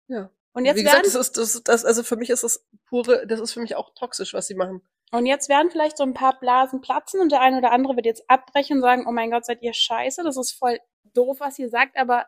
Ja. 0.08 0.32
Und 0.54 0.66
jetzt 0.66 0.78
Wie 0.78 0.84
gesagt, 0.84 1.04
werden 1.04 1.14
das 1.14 1.28
ist, 1.28 1.38
das, 1.38 1.64
das, 1.64 1.86
also 1.86 2.04
für 2.04 2.16
mich 2.16 2.30
ist 2.30 2.44
das 2.44 2.66
pure, 2.88 3.26
das 3.28 3.40
ist 3.40 3.54
für 3.54 3.62
mich 3.62 3.76
auch 3.76 3.94
toxisch, 3.94 4.34
was 4.34 4.48
sie 4.48 4.56
machen. 4.56 4.82
Und 5.12 5.26
jetzt 5.26 5.50
werden 5.50 5.72
vielleicht 5.72 5.98
so 5.98 6.04
ein 6.04 6.14
paar 6.14 6.40
Blasen 6.40 6.82
platzen 6.82 7.20
und 7.22 7.32
der 7.32 7.42
eine 7.42 7.58
oder 7.58 7.72
andere 7.72 7.96
wird 7.96 8.06
jetzt 8.06 8.30
abbrechen 8.30 8.78
und 8.78 8.82
sagen, 8.82 9.06
oh 9.08 9.12
mein 9.12 9.32
Gott, 9.32 9.46
seid 9.46 9.62
ihr 9.62 9.74
scheiße, 9.74 10.24
das 10.24 10.38
ist 10.38 10.52
voll 10.52 10.80
doof, 11.14 11.38
was 11.40 11.58
ihr 11.58 11.70
sagt, 11.70 11.98
aber 11.98 12.28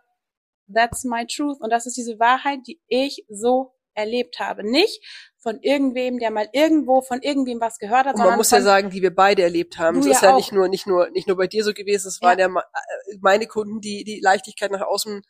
that's 0.73 1.03
my 1.03 1.25
truth. 1.25 1.59
Und 1.59 1.71
das 1.71 1.85
ist 1.85 1.97
diese 1.97 2.19
Wahrheit, 2.19 2.59
die 2.67 2.81
ich 2.87 3.25
so 3.29 3.73
erlebt 3.93 4.39
habe. 4.39 4.63
Nicht 4.69 5.03
von 5.39 5.59
irgendwem, 5.61 6.19
der 6.19 6.31
mal 6.31 6.47
irgendwo 6.53 7.01
von 7.01 7.21
irgendwem 7.21 7.59
was 7.59 7.77
gehört 7.79 8.05
hat, 8.05 8.15
Und 8.15 8.21
man 8.23 8.37
muss 8.37 8.51
ja 8.51 8.61
sagen, 8.61 8.89
die 8.91 9.01
wir 9.01 9.13
beide 9.13 9.41
erlebt 9.41 9.77
haben. 9.77 9.95
Du 9.95 10.01
Es 10.01 10.15
ist 10.17 10.21
ja 10.21 10.29
ja 10.29 10.33
auch. 10.33 10.37
nicht 10.37 10.51
nur, 10.51 10.67
nicht 10.67 10.87
nur, 10.87 11.09
nicht 11.11 11.27
nur 11.27 11.37
bei 11.37 11.47
dir 11.47 11.63
so 11.63 11.73
gewesen. 11.73 12.07
Es 12.07 12.19
Ja. 12.21 12.29
waren 12.29 12.39
ja 12.39 12.45
äh, 12.47 13.17
meine 13.21 13.47
Kunden, 13.47 13.81
die 13.81 14.03
die 14.03 14.19
Leichtigkeit 14.21 14.71
nach 14.71 14.81
außen 14.81 15.21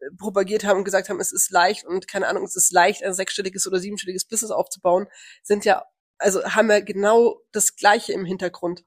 äh, 0.00 0.04
propagiert 0.18 0.64
haben 0.64 0.78
und 0.78 0.84
gesagt 0.84 1.08
haben, 1.10 1.20
es 1.20 1.32
ist 1.32 1.50
leicht 1.50 1.84
und 1.86 2.08
keine 2.08 2.26
Ahnung, 2.28 2.44
es 2.44 2.56
ist 2.56 2.72
leicht, 2.72 3.02
ein 3.04 3.12
sechsstelliges 3.14 3.66
oder 3.66 3.78
siebenstelliges 3.78 4.24
Business 4.26 4.50
aufzubauen, 4.50 5.06
sind 5.42 5.64
ja, 5.64 5.84
also 6.18 6.42
haben 6.44 6.70
ja 6.70 6.80
genau 6.80 7.40
das 7.52 7.76
Gleiche 7.76 8.12
im 8.12 8.24
Hintergrund. 8.24 8.84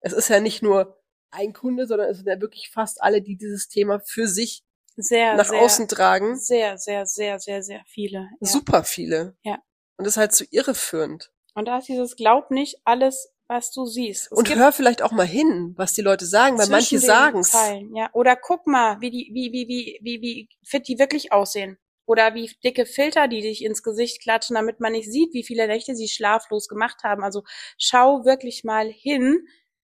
Es 0.00 0.12
ist 0.12 0.28
ja 0.28 0.40
nicht 0.40 0.62
nur 0.62 1.00
ein 1.32 1.52
Kunde, 1.52 1.86
sondern 1.86 2.08
es 2.10 2.18
sind 2.18 2.28
ja 2.28 2.40
wirklich 2.40 2.70
fast 2.70 3.02
alle, 3.02 3.22
die 3.22 3.36
dieses 3.36 3.68
Thema 3.68 4.00
für 4.00 4.28
sich 4.28 4.62
sehr, 4.96 5.36
nach 5.36 5.48
sehr, 5.48 5.60
außen 5.60 5.88
tragen. 5.88 6.36
sehr, 6.36 6.78
sehr, 6.78 7.06
sehr, 7.06 7.38
sehr, 7.38 7.62
sehr 7.62 7.82
viele. 7.86 8.28
Ja. 8.40 8.48
Super 8.48 8.84
viele. 8.84 9.36
Ja. 9.42 9.58
Und 9.96 10.04
das 10.06 10.14
ist 10.14 10.16
halt 10.18 10.34
so 10.34 10.44
irreführend. 10.50 11.30
Und 11.54 11.68
da 11.68 11.78
ist 11.78 11.88
dieses 11.88 12.16
Glaub 12.16 12.50
nicht 12.50 12.80
alles, 12.84 13.32
was 13.48 13.70
du 13.70 13.86
siehst. 13.86 14.26
Es 14.26 14.32
Und 14.32 14.54
hör 14.54 14.72
vielleicht 14.72 15.02
auch 15.02 15.12
mal 15.12 15.26
hin, 15.26 15.74
was 15.76 15.92
die 15.92 16.02
Leute 16.02 16.26
sagen, 16.26 16.58
weil 16.58 16.68
manche 16.68 16.98
sagen's. 16.98 17.52
Zeilen, 17.52 17.94
ja. 17.94 18.10
Oder 18.12 18.36
guck 18.36 18.66
mal, 18.66 19.00
wie 19.00 19.10
die, 19.10 19.30
wie, 19.32 19.52
wie, 19.52 19.68
wie, 19.68 19.98
wie, 20.02 20.20
wie 20.20 20.48
fit 20.64 20.88
die 20.88 20.98
wirklich 20.98 21.32
aussehen. 21.32 21.78
Oder 22.06 22.34
wie 22.34 22.50
dicke 22.62 22.86
Filter 22.86 23.26
die 23.26 23.40
dich 23.40 23.64
ins 23.64 23.82
Gesicht 23.82 24.22
klatschen, 24.22 24.54
damit 24.54 24.80
man 24.80 24.92
nicht 24.92 25.10
sieht, 25.10 25.34
wie 25.34 25.42
viele 25.42 25.66
Nächte 25.66 25.96
sie 25.96 26.08
schlaflos 26.08 26.68
gemacht 26.68 27.02
haben. 27.02 27.24
Also 27.24 27.42
schau 27.78 28.24
wirklich 28.24 28.62
mal 28.62 28.88
hin, 28.88 29.46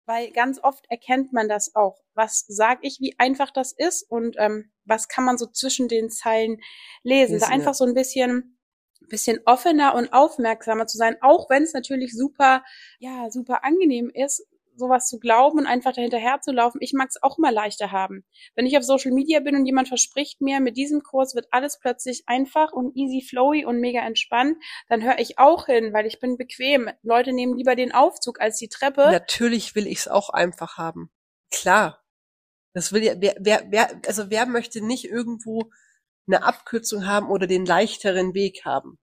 weil 0.08 0.30
ganz 0.32 0.58
oft 0.62 0.86
erkennt 0.88 1.32
man 1.34 1.48
das 1.48 1.74
auch. 1.76 2.00
Was 2.14 2.44
sag 2.48 2.78
ich, 2.82 2.98
wie 3.00 3.14
einfach 3.18 3.50
das 3.50 3.72
ist 3.72 4.02
und 4.10 4.36
ähm, 4.38 4.72
was 4.84 5.06
kann 5.06 5.24
man 5.24 5.36
so 5.36 5.46
zwischen 5.46 5.86
den 5.86 6.08
Zeilen 6.08 6.60
lesen. 7.02 7.34
Lesen, 7.34 7.40
da 7.40 7.46
ja. 7.46 7.52
einfach 7.52 7.74
so 7.74 7.84
ein 7.84 7.94
bisschen 7.94 8.58
bisschen 9.08 9.40
offener 9.46 9.94
und 9.94 10.12
aufmerksamer 10.12 10.86
zu 10.86 10.98
sein, 10.98 11.16
auch 11.20 11.48
wenn 11.50 11.62
es 11.62 11.72
natürlich 11.72 12.12
super, 12.12 12.62
ja, 12.98 13.30
super 13.30 13.64
angenehm 13.64 14.10
ist, 14.12 14.46
sowas 14.78 15.06
zu 15.06 15.18
glauben 15.18 15.58
und 15.58 15.66
einfach 15.66 15.92
dahinterher 15.92 16.40
zu 16.40 16.52
laufen. 16.52 16.78
Ich 16.80 16.92
mag 16.92 17.08
es 17.08 17.22
auch 17.22 17.38
mal 17.38 17.52
leichter 17.52 17.92
haben. 17.92 18.24
Wenn 18.54 18.66
ich 18.66 18.76
auf 18.76 18.84
Social 18.84 19.12
Media 19.12 19.40
bin 19.40 19.56
und 19.56 19.66
jemand 19.66 19.88
verspricht 19.88 20.40
mir, 20.40 20.60
mit 20.60 20.76
diesem 20.76 21.02
Kurs 21.02 21.34
wird 21.34 21.46
alles 21.50 21.78
plötzlich 21.78 22.24
einfach 22.26 22.72
und 22.72 22.96
easy 22.96 23.24
flowy 23.26 23.64
und 23.64 23.80
mega 23.80 24.00
entspannt, 24.00 24.56
dann 24.88 25.02
höre 25.02 25.18
ich 25.18 25.38
auch 25.38 25.66
hin, 25.66 25.92
weil 25.92 26.06
ich 26.06 26.20
bin 26.20 26.36
bequem. 26.36 26.90
Leute 27.02 27.32
nehmen 27.32 27.56
lieber 27.56 27.74
den 27.74 27.92
Aufzug 27.92 28.40
als 28.40 28.58
die 28.58 28.68
Treppe. 28.68 29.10
Natürlich 29.10 29.74
will 29.74 29.86
ich 29.86 29.98
es 29.98 30.08
auch 30.08 30.30
einfach 30.30 30.78
haben. 30.78 31.10
Klar. 31.50 32.04
Das 32.74 32.92
will 32.92 33.02
ja, 33.02 33.14
wer, 33.18 33.34
wer, 33.40 33.64
wer, 33.70 34.00
also 34.06 34.30
wer 34.30 34.46
möchte 34.46 34.84
nicht 34.84 35.04
irgendwo 35.06 35.70
eine 36.26 36.42
Abkürzung 36.44 37.06
haben 37.06 37.28
oder 37.28 37.46
den 37.46 37.64
leichteren 37.64 38.34
Weg 38.34 38.64
haben? 38.64 38.98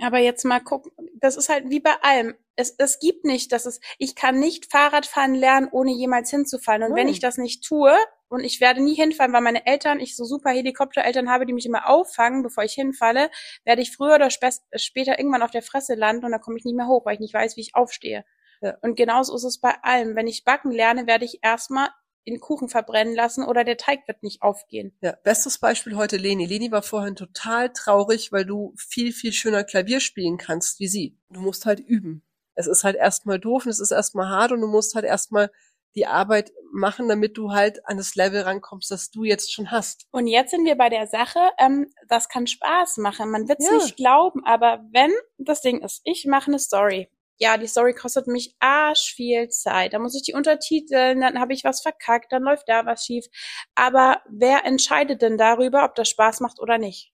Aber 0.00 0.18
jetzt 0.18 0.44
mal 0.44 0.60
gucken, 0.60 0.92
das 1.14 1.36
ist 1.36 1.48
halt 1.48 1.70
wie 1.70 1.80
bei 1.80 1.94
allem. 2.02 2.34
Es, 2.56 2.74
es 2.78 2.98
gibt 3.00 3.24
nicht, 3.24 3.52
dass 3.52 3.66
es, 3.66 3.80
ich 3.98 4.14
kann 4.14 4.38
nicht 4.38 4.70
Fahrradfahren 4.70 5.34
lernen, 5.34 5.68
ohne 5.70 5.92
jemals 5.92 6.30
hinzufallen. 6.30 6.82
Und 6.84 6.94
wenn 6.94 7.06
Nein. 7.06 7.14
ich 7.14 7.20
das 7.20 7.36
nicht 7.36 7.64
tue, 7.64 7.96
und 8.28 8.44
ich 8.44 8.60
werde 8.60 8.82
nie 8.82 8.94
hinfallen, 8.94 9.32
weil 9.32 9.40
meine 9.40 9.66
Eltern, 9.66 10.00
ich 10.00 10.14
so 10.14 10.24
super 10.24 10.50
Helikoptereltern 10.50 11.30
habe, 11.30 11.46
die 11.46 11.52
mich 11.52 11.66
immer 11.66 11.88
auffangen, 11.88 12.42
bevor 12.42 12.64
ich 12.64 12.74
hinfalle, 12.74 13.30
werde 13.64 13.82
ich 13.82 13.94
früher 13.96 14.14
oder 14.16 14.28
später 14.30 15.18
irgendwann 15.18 15.42
auf 15.42 15.50
der 15.50 15.62
Fresse 15.62 15.94
landen 15.94 16.26
und 16.26 16.32
dann 16.32 16.40
komme 16.40 16.58
ich 16.58 16.64
nicht 16.64 16.76
mehr 16.76 16.88
hoch, 16.88 17.06
weil 17.06 17.14
ich 17.14 17.20
nicht 17.20 17.34
weiß, 17.34 17.56
wie 17.56 17.62
ich 17.62 17.74
aufstehe. 17.74 18.24
Ja. 18.60 18.76
Und 18.82 18.96
genauso 18.96 19.34
ist 19.34 19.44
es 19.44 19.60
bei 19.60 19.74
allem. 19.82 20.16
Wenn 20.16 20.26
ich 20.26 20.44
backen 20.44 20.70
lerne, 20.70 21.06
werde 21.06 21.24
ich 21.24 21.38
erstmal 21.42 21.88
den 22.28 22.40
Kuchen 22.40 22.68
verbrennen 22.68 23.14
lassen 23.14 23.44
oder 23.44 23.64
der 23.64 23.76
Teig 23.76 24.06
wird 24.06 24.22
nicht 24.22 24.42
aufgehen. 24.42 24.96
Ja, 25.00 25.12
bestes 25.22 25.58
Beispiel 25.58 25.96
heute 25.96 26.16
Leni. 26.16 26.46
Leni 26.46 26.70
war 26.70 26.82
vorhin 26.82 27.16
total 27.16 27.72
traurig, 27.72 28.32
weil 28.32 28.44
du 28.44 28.74
viel, 28.76 29.12
viel 29.12 29.32
schöner 29.32 29.64
Klavier 29.64 30.00
spielen 30.00 30.38
kannst 30.38 30.80
wie 30.80 30.88
sie. 30.88 31.16
Du 31.30 31.40
musst 31.40 31.66
halt 31.66 31.80
üben. 31.80 32.22
Es 32.54 32.66
ist 32.66 32.84
halt 32.84 32.96
erstmal 32.96 33.38
doof 33.38 33.64
und 33.66 33.70
es 33.70 33.80
ist 33.80 33.92
erstmal 33.92 34.28
hart 34.28 34.52
und 34.52 34.60
du 34.60 34.66
musst 34.66 34.94
halt 34.94 35.04
erstmal 35.04 35.50
die 35.94 36.06
Arbeit 36.06 36.52
machen, 36.72 37.08
damit 37.08 37.38
du 37.38 37.52
halt 37.52 37.86
an 37.86 37.96
das 37.96 38.14
Level 38.14 38.42
rankommst, 38.42 38.90
das 38.90 39.10
du 39.10 39.24
jetzt 39.24 39.52
schon 39.52 39.70
hast. 39.70 40.06
Und 40.10 40.26
jetzt 40.26 40.50
sind 40.50 40.64
wir 40.64 40.76
bei 40.76 40.90
der 40.90 41.06
Sache, 41.06 41.40
ähm, 41.58 41.90
das 42.08 42.28
kann 42.28 42.46
Spaß 42.46 42.98
machen. 42.98 43.30
Man 43.30 43.48
wird 43.48 43.60
es 43.60 43.66
Ja. 43.66 43.74
nicht 43.76 43.96
glauben, 43.96 44.44
aber 44.44 44.84
wenn 44.92 45.12
das 45.38 45.62
Ding 45.62 45.80
ist, 45.82 46.02
ich 46.04 46.26
mache 46.26 46.48
eine 46.48 46.58
Story. 46.58 47.08
Ja, 47.38 47.56
die 47.56 47.68
Story 47.68 47.94
kostet 47.94 48.26
mich 48.26 48.54
arsch 48.58 49.14
viel 49.14 49.48
Zeit. 49.48 49.92
Da 49.92 49.98
muss 50.00 50.16
ich 50.16 50.22
die 50.22 50.34
untertiteln, 50.34 51.20
dann 51.20 51.40
habe 51.40 51.52
ich 51.52 51.64
was 51.64 51.80
verkackt, 51.80 52.32
dann 52.32 52.42
läuft 52.42 52.68
da 52.68 52.84
was 52.84 53.04
schief. 53.04 53.26
Aber 53.74 54.22
wer 54.28 54.64
entscheidet 54.64 55.22
denn 55.22 55.38
darüber, 55.38 55.84
ob 55.84 55.94
das 55.94 56.08
Spaß 56.08 56.40
macht 56.40 56.58
oder 56.60 56.78
nicht? 56.78 57.12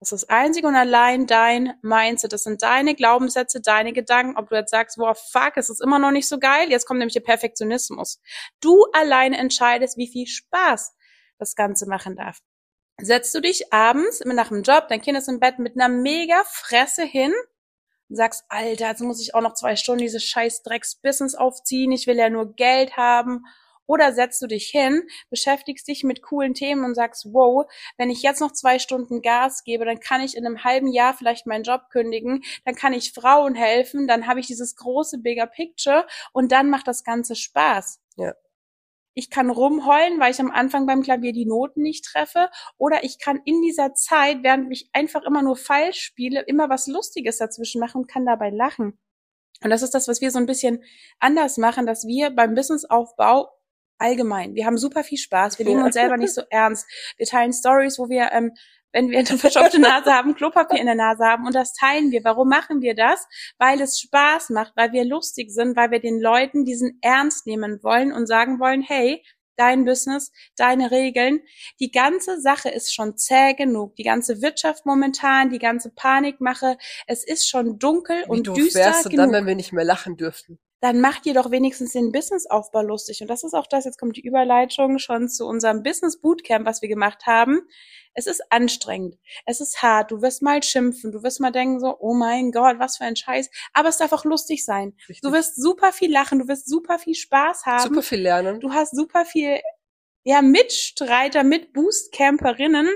Das 0.00 0.12
ist 0.12 0.28
einzig 0.28 0.64
und 0.64 0.74
allein 0.74 1.26
dein 1.26 1.74
Mindset. 1.82 2.32
Das 2.32 2.42
sind 2.42 2.62
deine 2.62 2.94
Glaubenssätze, 2.94 3.62
deine 3.62 3.92
Gedanken. 3.92 4.36
Ob 4.36 4.50
du 4.50 4.56
jetzt 4.56 4.70
sagst, 4.70 4.98
wow, 4.98 5.18
fuck, 5.32 5.56
es 5.56 5.70
ist 5.70 5.80
immer 5.80 5.98
noch 5.98 6.10
nicht 6.10 6.28
so 6.28 6.38
geil. 6.38 6.70
Jetzt 6.70 6.86
kommt 6.86 6.98
nämlich 6.98 7.14
der 7.14 7.20
Perfektionismus. 7.20 8.20
Du 8.60 8.84
alleine 8.92 9.38
entscheidest, 9.38 9.96
wie 9.96 10.08
viel 10.08 10.26
Spaß 10.26 10.94
das 11.38 11.54
Ganze 11.54 11.88
machen 11.88 12.16
darf. 12.16 12.40
Setzt 13.00 13.34
du 13.34 13.40
dich 13.40 13.72
abends 13.72 14.22
nach 14.24 14.48
dem 14.48 14.62
Job, 14.62 14.88
dein 14.88 15.02
Kind 15.02 15.18
ist 15.18 15.28
im 15.28 15.38
Bett 15.38 15.58
mit 15.58 15.76
einer 15.76 15.88
mega 15.88 16.42
Fresse 16.46 17.04
hin 17.04 17.32
und 18.08 18.16
sagst, 18.16 18.44
Alter, 18.48 18.88
jetzt 18.88 19.02
muss 19.02 19.20
ich 19.20 19.34
auch 19.34 19.40
noch 19.40 19.54
zwei 19.54 19.76
Stunden 19.76 20.02
dieses 20.02 20.24
scheiß 20.24 20.62
Drecks-Business 20.62 21.34
aufziehen, 21.34 21.92
ich 21.92 22.06
will 22.06 22.16
ja 22.16 22.30
nur 22.30 22.54
Geld 22.54 22.96
haben. 22.96 23.44
Oder 23.86 24.12
setzt 24.12 24.42
du 24.42 24.48
dich 24.48 24.66
hin, 24.66 25.06
beschäftigst 25.30 25.86
dich 25.86 26.02
mit 26.02 26.22
coolen 26.22 26.54
Themen 26.54 26.84
und 26.84 26.94
sagst, 26.94 27.26
wow, 27.32 27.66
wenn 27.96 28.10
ich 28.10 28.22
jetzt 28.22 28.40
noch 28.40 28.52
zwei 28.52 28.78
Stunden 28.78 29.22
Gas 29.22 29.62
gebe, 29.62 29.84
dann 29.84 30.00
kann 30.00 30.20
ich 30.20 30.36
in 30.36 30.44
einem 30.44 30.64
halben 30.64 30.88
Jahr 30.88 31.14
vielleicht 31.14 31.46
meinen 31.46 31.62
Job 31.62 31.82
kündigen, 31.90 32.42
dann 32.64 32.74
kann 32.74 32.92
ich 32.92 33.12
Frauen 33.12 33.54
helfen, 33.54 34.08
dann 34.08 34.26
habe 34.26 34.40
ich 34.40 34.48
dieses 34.48 34.74
große 34.76 35.18
Bigger 35.18 35.46
Picture 35.46 36.04
und 36.32 36.50
dann 36.50 36.68
macht 36.68 36.88
das 36.88 37.04
Ganze 37.04 37.36
Spaß. 37.36 38.00
Ja. 38.16 38.34
Ich 39.18 39.30
kann 39.30 39.48
rumheulen, 39.48 40.20
weil 40.20 40.30
ich 40.30 40.40
am 40.40 40.50
Anfang 40.50 40.86
beim 40.86 41.02
Klavier 41.02 41.32
die 41.32 41.46
Noten 41.46 41.80
nicht 41.80 42.04
treffe. 42.04 42.50
Oder 42.76 43.02
ich 43.02 43.18
kann 43.18 43.40
in 43.46 43.62
dieser 43.62 43.94
Zeit, 43.94 44.42
während 44.42 44.70
ich 44.70 44.90
einfach 44.92 45.22
immer 45.22 45.42
nur 45.42 45.56
falsch 45.56 46.00
spiele, 46.00 46.42
immer 46.42 46.68
was 46.68 46.86
Lustiges 46.86 47.38
dazwischen 47.38 47.80
machen 47.80 48.02
und 48.02 48.08
kann 48.08 48.26
dabei 48.26 48.50
lachen. 48.50 48.98
Und 49.64 49.70
das 49.70 49.82
ist 49.82 49.94
das, 49.94 50.06
was 50.06 50.20
wir 50.20 50.30
so 50.30 50.38
ein 50.38 50.44
bisschen 50.44 50.84
anders 51.18 51.56
machen, 51.56 51.86
dass 51.86 52.06
wir 52.06 52.28
beim 52.28 52.54
Businessaufbau 52.54 53.48
allgemein, 53.98 54.54
wir 54.54 54.66
haben 54.66 54.76
super 54.76 55.02
viel 55.02 55.16
Spaß, 55.16 55.58
wir 55.58 55.64
nehmen 55.64 55.82
uns 55.82 55.94
selber 55.94 56.18
nicht 56.18 56.34
so 56.34 56.42
ernst. 56.50 56.86
Wir 57.16 57.26
teilen 57.26 57.54
Stories, 57.54 57.98
wo 57.98 58.10
wir 58.10 58.30
ähm, 58.32 58.52
wenn 58.92 59.10
wir 59.10 59.18
eine 59.18 59.26
verstopfte 59.38 59.78
Nase 59.78 60.12
haben, 60.12 60.34
Klopapier 60.34 60.80
in 60.80 60.86
der 60.86 60.94
Nase 60.94 61.24
haben 61.24 61.46
und 61.46 61.54
das 61.54 61.72
teilen 61.74 62.10
wir. 62.10 62.24
Warum 62.24 62.48
machen 62.48 62.80
wir 62.80 62.94
das? 62.94 63.26
Weil 63.58 63.80
es 63.80 64.00
Spaß 64.00 64.50
macht, 64.50 64.72
weil 64.76 64.92
wir 64.92 65.04
lustig 65.04 65.50
sind, 65.50 65.76
weil 65.76 65.90
wir 65.90 66.00
den 66.00 66.20
Leuten 66.20 66.64
diesen 66.64 66.98
ernst 67.02 67.46
nehmen 67.46 67.82
wollen 67.82 68.12
und 68.12 68.26
sagen 68.26 68.58
wollen, 68.58 68.82
hey, 68.82 69.22
dein 69.56 69.84
Business, 69.84 70.32
deine 70.56 70.90
Regeln. 70.90 71.40
Die 71.80 71.90
ganze 71.90 72.40
Sache 72.40 72.68
ist 72.68 72.94
schon 72.94 73.16
zäh 73.16 73.54
genug. 73.54 73.96
Die 73.96 74.02
ganze 74.02 74.42
Wirtschaft 74.42 74.86
momentan, 74.86 75.50
die 75.50 75.58
ganze 75.58 75.90
Panikmache. 75.90 76.76
Es 77.06 77.26
ist 77.26 77.48
schon 77.48 77.78
dunkel 77.78 78.22
Wie 78.26 78.30
und 78.30 78.46
doof 78.46 78.56
düster 78.56 78.80
wärst 78.80 79.06
du 79.06 79.10
genug 79.10 79.26
dann, 79.26 79.32
wenn 79.32 79.46
wir 79.46 79.54
nicht 79.54 79.72
mehr 79.72 79.84
lachen 79.84 80.16
dürften? 80.16 80.58
dann 80.80 81.00
macht 81.00 81.26
ihr 81.26 81.34
doch 81.34 81.50
wenigstens 81.50 81.92
den 81.92 82.12
Businessaufbau 82.12 82.82
lustig. 82.82 83.20
Und 83.22 83.28
das 83.28 83.44
ist 83.44 83.54
auch 83.54 83.66
das, 83.66 83.86
jetzt 83.86 83.98
kommt 83.98 84.16
die 84.16 84.26
Überleitung 84.26 84.98
schon 84.98 85.28
zu 85.28 85.46
unserem 85.46 85.82
Business 85.82 86.20
Bootcamp, 86.20 86.66
was 86.66 86.82
wir 86.82 86.88
gemacht 86.88 87.26
haben. 87.26 87.62
Es 88.16 88.26
ist 88.26 88.42
anstrengend, 88.50 89.18
es 89.44 89.60
ist 89.60 89.82
hart, 89.82 90.10
du 90.10 90.22
wirst 90.22 90.42
mal 90.42 90.62
schimpfen, 90.62 91.12
du 91.12 91.22
wirst 91.22 91.38
mal 91.40 91.52
denken 91.52 91.80
so, 91.80 91.96
oh 92.00 92.14
mein 92.14 92.50
Gott, 92.50 92.78
was 92.78 92.96
für 92.96 93.04
ein 93.04 93.14
Scheiß. 93.16 93.50
Aber 93.74 93.90
es 93.90 93.98
darf 93.98 94.12
auch 94.12 94.24
lustig 94.24 94.64
sein. 94.64 94.94
Richtig. 95.08 95.20
Du 95.20 95.32
wirst 95.32 95.56
super 95.56 95.92
viel 95.92 96.10
lachen, 96.10 96.38
du 96.38 96.48
wirst 96.48 96.68
super 96.68 96.98
viel 96.98 97.14
Spaß 97.14 97.66
haben. 97.66 97.82
super 97.82 98.02
viel 98.02 98.20
lernen. 98.20 98.60
Du 98.60 98.72
hast 98.72 98.96
super 98.96 99.24
viel 99.24 99.60
ja, 100.24 100.42
Mitstreiter, 100.42 101.44
mit 101.44 101.72
Boostcamperinnen 101.72 102.88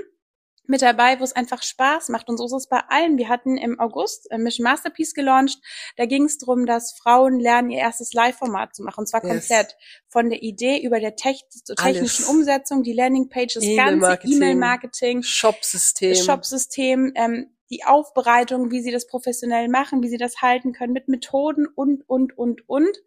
mit 0.67 0.81
dabei, 0.81 1.19
wo 1.19 1.23
es 1.23 1.33
einfach 1.33 1.63
Spaß 1.63 2.09
macht. 2.09 2.29
Und 2.29 2.37
so 2.37 2.45
ist 2.45 2.53
es 2.53 2.67
bei 2.67 2.79
allen. 2.87 3.17
Wir 3.17 3.29
hatten 3.29 3.57
im 3.57 3.79
August 3.79 4.29
äh, 4.31 4.37
Mission 4.37 4.63
Masterpiece 4.63 5.13
gelauncht. 5.13 5.59
Da 5.97 6.05
ging 6.05 6.25
es 6.25 6.37
darum, 6.37 6.65
dass 6.65 6.93
Frauen 6.93 7.39
lernen, 7.39 7.71
ihr 7.71 7.79
erstes 7.79 8.13
Live-Format 8.13 8.75
zu 8.75 8.83
machen. 8.83 9.01
Und 9.01 9.07
zwar 9.07 9.23
Yes. 9.25 9.47
komplett. 9.47 9.75
Von 10.07 10.29
der 10.29 10.43
Idee 10.43 10.79
über 10.81 10.99
der 10.99 11.15
Tech 11.15 11.43
zur 11.49 11.75
technischen 11.75 12.25
Alles. 12.25 12.29
Umsetzung, 12.29 12.83
die 12.83 12.93
Landingpage, 12.93 13.55
das 13.55 13.65
ganze 13.75 14.19
E-Mail-Marketing. 14.23 15.23
Shop-System. 15.23 16.11
das 16.11 16.25
Shopsystem, 16.25 17.11
ähm, 17.15 17.55
die 17.69 17.83
Aufbereitung, 17.85 18.69
wie 18.71 18.81
sie 18.81 18.91
das 18.91 19.07
professionell 19.07 19.69
machen, 19.69 20.03
wie 20.03 20.09
sie 20.09 20.17
das 20.17 20.41
halten 20.41 20.73
können, 20.73 20.93
mit 20.93 21.07
Methoden 21.07 21.65
und, 21.67 22.07
und, 22.07 22.37
und, 22.37 22.67
und. 22.69 22.97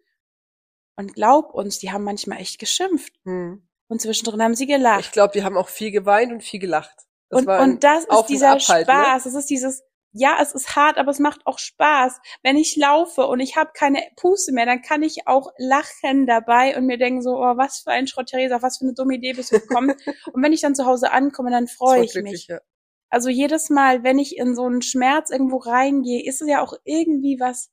Und 0.97 1.13
glaub 1.13 1.53
uns, 1.53 1.79
die 1.79 1.91
haben 1.91 2.03
manchmal 2.03 2.39
echt 2.39 2.57
geschimpft. 2.57 3.13
Hm. 3.25 3.67
Und 3.87 4.01
zwischendrin 4.01 4.41
haben 4.41 4.55
sie 4.55 4.65
gelacht. 4.65 5.01
Ich 5.01 5.11
glaube, 5.11 5.33
die 5.33 5.43
haben 5.43 5.57
auch 5.57 5.69
viel 5.69 5.91
geweint 5.91 6.31
und 6.31 6.41
viel 6.43 6.59
gelacht. 6.59 7.04
Das 7.29 7.41
und, 7.41 7.49
und 7.49 7.83
das 7.83 8.09
Auf 8.09 8.21
ist 8.21 8.29
dieser 8.29 8.53
ne? 8.53 8.59
Spaß. 8.59 9.25
Es 9.25 9.33
ist 9.33 9.49
dieses, 9.49 9.83
ja, 10.11 10.37
es 10.41 10.53
ist 10.53 10.75
hart, 10.75 10.97
aber 10.97 11.11
es 11.11 11.19
macht 11.19 11.45
auch 11.45 11.59
Spaß. 11.59 12.19
Wenn 12.41 12.55
ich 12.55 12.77
laufe 12.77 13.27
und 13.27 13.41
ich 13.41 13.57
habe 13.57 13.71
keine 13.73 14.01
Puste 14.15 14.53
mehr, 14.53 14.65
dann 14.65 14.81
kann 14.81 15.03
ich 15.03 15.27
auch 15.27 15.51
lachen 15.57 16.25
dabei 16.25 16.77
und 16.77 16.85
mir 16.85 16.97
denken 16.97 17.21
so, 17.21 17.31
oh, 17.31 17.57
was 17.57 17.79
für 17.79 17.91
ein 17.91 18.07
Schrott, 18.07 18.27
Theresa, 18.27 18.61
was 18.61 18.77
für 18.77 18.85
eine 18.85 18.93
dumme 18.93 19.15
Idee 19.15 19.33
bist 19.33 19.51
du 19.51 19.59
gekommen. 19.59 19.91
und 20.33 20.41
wenn 20.41 20.53
ich 20.53 20.61
dann 20.61 20.73
zu 20.73 20.85
Hause 20.85 21.11
ankomme, 21.11 21.51
dann 21.51 21.65
Das 21.65 21.75
freue 21.75 22.05
ich 22.05 22.15
mich. 22.15 22.47
Ja. 22.47 22.59
Also 23.09 23.29
jedes 23.29 23.69
Mal, 23.69 24.03
wenn 24.03 24.17
ich 24.17 24.37
in 24.37 24.55
so 24.55 24.63
einen 24.63 24.81
Schmerz 24.81 25.29
irgendwo 25.31 25.57
reingehe, 25.57 26.25
ist 26.25 26.41
es 26.41 26.47
ja 26.47 26.61
auch 26.61 26.73
irgendwie 26.85 27.37
was 27.39 27.71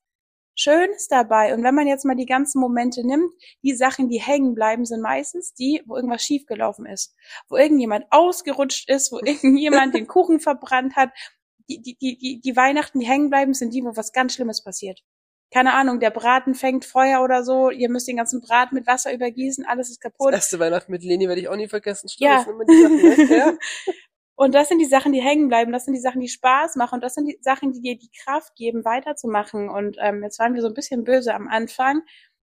Schönes 0.55 1.09
dabei. 1.09 1.55
Und 1.55 1.63
wenn 1.65 1.75
man 1.75 1.87
jetzt 1.87 2.05
mal 2.05 2.17
die 2.17 2.27
ganzen 2.27 2.61
Momente 2.61 3.07
nimmt, 3.07 3.31
die 3.63 3.75
Sachen, 3.75 4.09
die 4.09 4.21
hängen 4.21 4.55
bleiben, 4.55 4.85
sind 4.85 5.01
meistens 5.01 5.55
die, 5.55 5.83
wo 5.87 5.97
irgendwas 5.97 6.23
schiefgelaufen 6.23 6.87
ist. 6.87 7.15
Wo 7.49 7.57
irgendjemand 7.57 8.07
ausgerutscht 8.11 8.89
ist, 8.89 9.13
wo 9.13 9.19
irgendjemand 9.25 9.95
den 9.95 10.07
Kuchen 10.07 10.41
verbrannt 10.41 10.97
hat. 10.97 11.11
Die, 11.69 11.81
die, 11.81 11.97
die, 11.97 12.41
die, 12.41 12.57
Weihnachten, 12.57 13.01
die 13.01 13.07
hängen 13.07 13.31
bleiben, 13.31 13.55
sind 13.55 13.73
die, 13.73 13.83
wo 13.83 13.97
was 13.97 14.13
ganz 14.13 14.35
Schlimmes 14.35 14.63
passiert. 14.63 15.01
Keine 15.53 15.75
Ahnung, 15.75 16.01
der 16.01 16.11
Braten 16.11 16.55
fängt 16.55 16.87
Feuer 16.87 17.23
oder 17.23 17.45
so, 17.45 17.71
ihr 17.71 17.91
müsst 17.91 18.09
den 18.09 18.17
ganzen 18.17 18.41
Braten 18.41 18.75
mit 18.75 18.87
Wasser 18.87 19.13
übergießen, 19.13 19.67
alles 19.67 19.91
ist 19.91 20.01
kaputt. 20.01 20.33
Das 20.33 20.45
erste 20.45 20.59
Weihnachten 20.59 20.91
mit 20.91 21.05
Leni 21.05 21.29
werde 21.29 21.43
ich 21.43 21.49
auch 21.49 21.57
nie 21.57 21.69
vergessen. 21.69 22.09
Stimmt, 22.09 22.31
Ja. 22.31 22.47
ne? 22.47 23.27
ja. 23.37 23.53
Und 24.35 24.55
das 24.55 24.69
sind 24.69 24.79
die 24.79 24.87
Sachen, 24.87 25.13
die 25.13 25.21
hängen 25.21 25.49
bleiben, 25.49 25.73
das 25.73 25.85
sind 25.85 25.95
die 25.95 26.01
Sachen, 26.01 26.21
die 26.21 26.29
Spaß 26.29 26.77
machen 26.77 26.97
und 26.97 27.01
das 27.03 27.15
sind 27.15 27.27
die 27.27 27.39
Sachen, 27.43 27.73
die 27.73 27.81
dir 27.81 27.99
die 27.99 28.11
Kraft 28.25 28.55
geben, 28.57 28.85
weiterzumachen. 28.85 29.69
Und 29.69 29.97
ähm, 30.01 30.23
jetzt 30.23 30.39
waren 30.39 30.55
wir 30.55 30.63
so 30.63 30.69
ein 30.69 30.75
bisschen 30.75 31.05
böse 31.05 31.35
am 31.35 31.49
Anfang. 31.49 32.03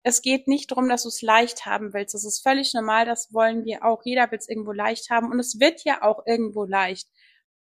Es 0.04 0.22
geht 0.22 0.48
nicht 0.48 0.70
darum, 0.70 0.88
dass 0.88 1.02
du 1.02 1.08
es 1.08 1.22
leicht 1.22 1.66
haben 1.66 1.92
willst. 1.92 2.14
Das 2.14 2.24
ist 2.24 2.42
völlig 2.42 2.72
normal, 2.74 3.04
das 3.04 3.32
wollen 3.32 3.64
wir 3.64 3.84
auch. 3.84 4.02
Jeder 4.04 4.30
will 4.30 4.38
es 4.38 4.48
irgendwo 4.48 4.72
leicht 4.72 5.10
haben 5.10 5.30
und 5.30 5.38
es 5.38 5.60
wird 5.60 5.84
ja 5.84 6.02
auch 6.02 6.24
irgendwo 6.26 6.64
leicht. 6.64 7.08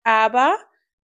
Aber 0.05 0.57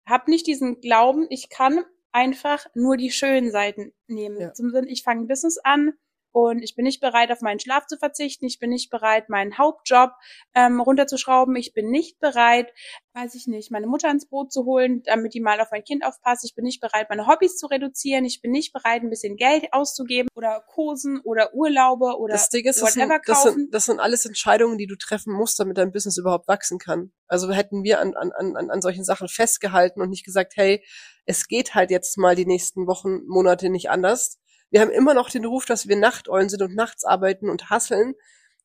hab 0.06 0.28
nicht 0.28 0.46
diesen 0.46 0.80
Glauben, 0.80 1.26
ich 1.30 1.48
kann 1.48 1.84
einfach 2.12 2.66
nur 2.74 2.96
die 2.96 3.10
schönen 3.12 3.52
Seiten 3.52 3.92
nehmen. 4.08 4.40
Ja. 4.40 4.52
Zum 4.52 4.70
Sinn, 4.70 4.88
ich 4.88 5.04
fange 5.04 5.22
ein 5.22 5.28
Business 5.28 5.58
an 5.58 5.94
und 6.32 6.62
ich 6.62 6.76
bin 6.76 6.84
nicht 6.84 7.00
bereit, 7.00 7.32
auf 7.32 7.40
meinen 7.40 7.58
Schlaf 7.58 7.86
zu 7.86 7.96
verzichten. 7.96 8.46
Ich 8.46 8.58
bin 8.58 8.70
nicht 8.70 8.90
bereit, 8.90 9.28
meinen 9.28 9.58
Hauptjob 9.58 10.12
ähm, 10.54 10.80
runterzuschrauben. 10.80 11.56
Ich 11.56 11.72
bin 11.72 11.90
nicht 11.90 12.20
bereit, 12.20 12.72
weiß 13.14 13.34
ich 13.34 13.48
nicht, 13.48 13.72
meine 13.72 13.88
Mutter 13.88 14.10
ins 14.10 14.26
Boot 14.26 14.52
zu 14.52 14.64
holen, 14.64 15.02
damit 15.04 15.34
die 15.34 15.40
mal 15.40 15.60
auf 15.60 15.68
mein 15.72 15.82
Kind 15.82 16.04
aufpasst. 16.04 16.44
Ich 16.44 16.54
bin 16.54 16.64
nicht 16.64 16.80
bereit, 16.80 17.08
meine 17.10 17.26
Hobbys 17.26 17.56
zu 17.56 17.66
reduzieren. 17.66 18.24
Ich 18.24 18.40
bin 18.40 18.52
nicht 18.52 18.72
bereit, 18.72 19.02
ein 19.02 19.10
bisschen 19.10 19.36
Geld 19.36 19.72
auszugeben 19.72 20.28
oder 20.36 20.64
Kursen 20.68 21.20
oder 21.24 21.52
Urlaube 21.54 22.16
oder 22.18 22.34
Das 22.34 22.48
Ding 22.48 22.64
ist, 22.64 22.80
das 22.80 22.94
sind, 22.94 23.12
das, 23.26 23.42
sind, 23.42 23.74
das 23.74 23.84
sind 23.86 23.98
alles 23.98 24.24
Entscheidungen, 24.24 24.78
die 24.78 24.86
du 24.86 24.96
treffen 24.96 25.32
musst, 25.32 25.58
damit 25.58 25.78
dein 25.78 25.90
Business 25.90 26.16
überhaupt 26.16 26.46
wachsen 26.46 26.78
kann. 26.78 27.12
Also 27.26 27.50
hätten 27.52 27.82
wir 27.82 28.00
an, 28.00 28.14
an, 28.14 28.32
an, 28.32 28.70
an 28.70 28.82
solchen 28.82 29.04
Sachen 29.04 29.28
festgehalten 29.28 30.00
und 30.00 30.10
nicht 30.10 30.24
gesagt, 30.24 30.52
hey, 30.56 30.84
es 31.26 31.48
geht 31.48 31.74
halt 31.74 31.90
jetzt 31.90 32.18
mal 32.18 32.34
die 32.34 32.46
nächsten 32.46 32.86
Wochen, 32.86 33.24
Monate 33.26 33.70
nicht 33.70 33.90
anders. 33.90 34.39
Wir 34.70 34.80
haben 34.80 34.90
immer 34.90 35.14
noch 35.14 35.30
den 35.30 35.44
Ruf, 35.44 35.64
dass 35.64 35.88
wir 35.88 35.96
Nachteulen 35.96 36.48
sind 36.48 36.62
und 36.62 36.74
nachts 36.74 37.04
arbeiten 37.04 37.50
und 37.50 37.70
hasseln. 37.70 38.14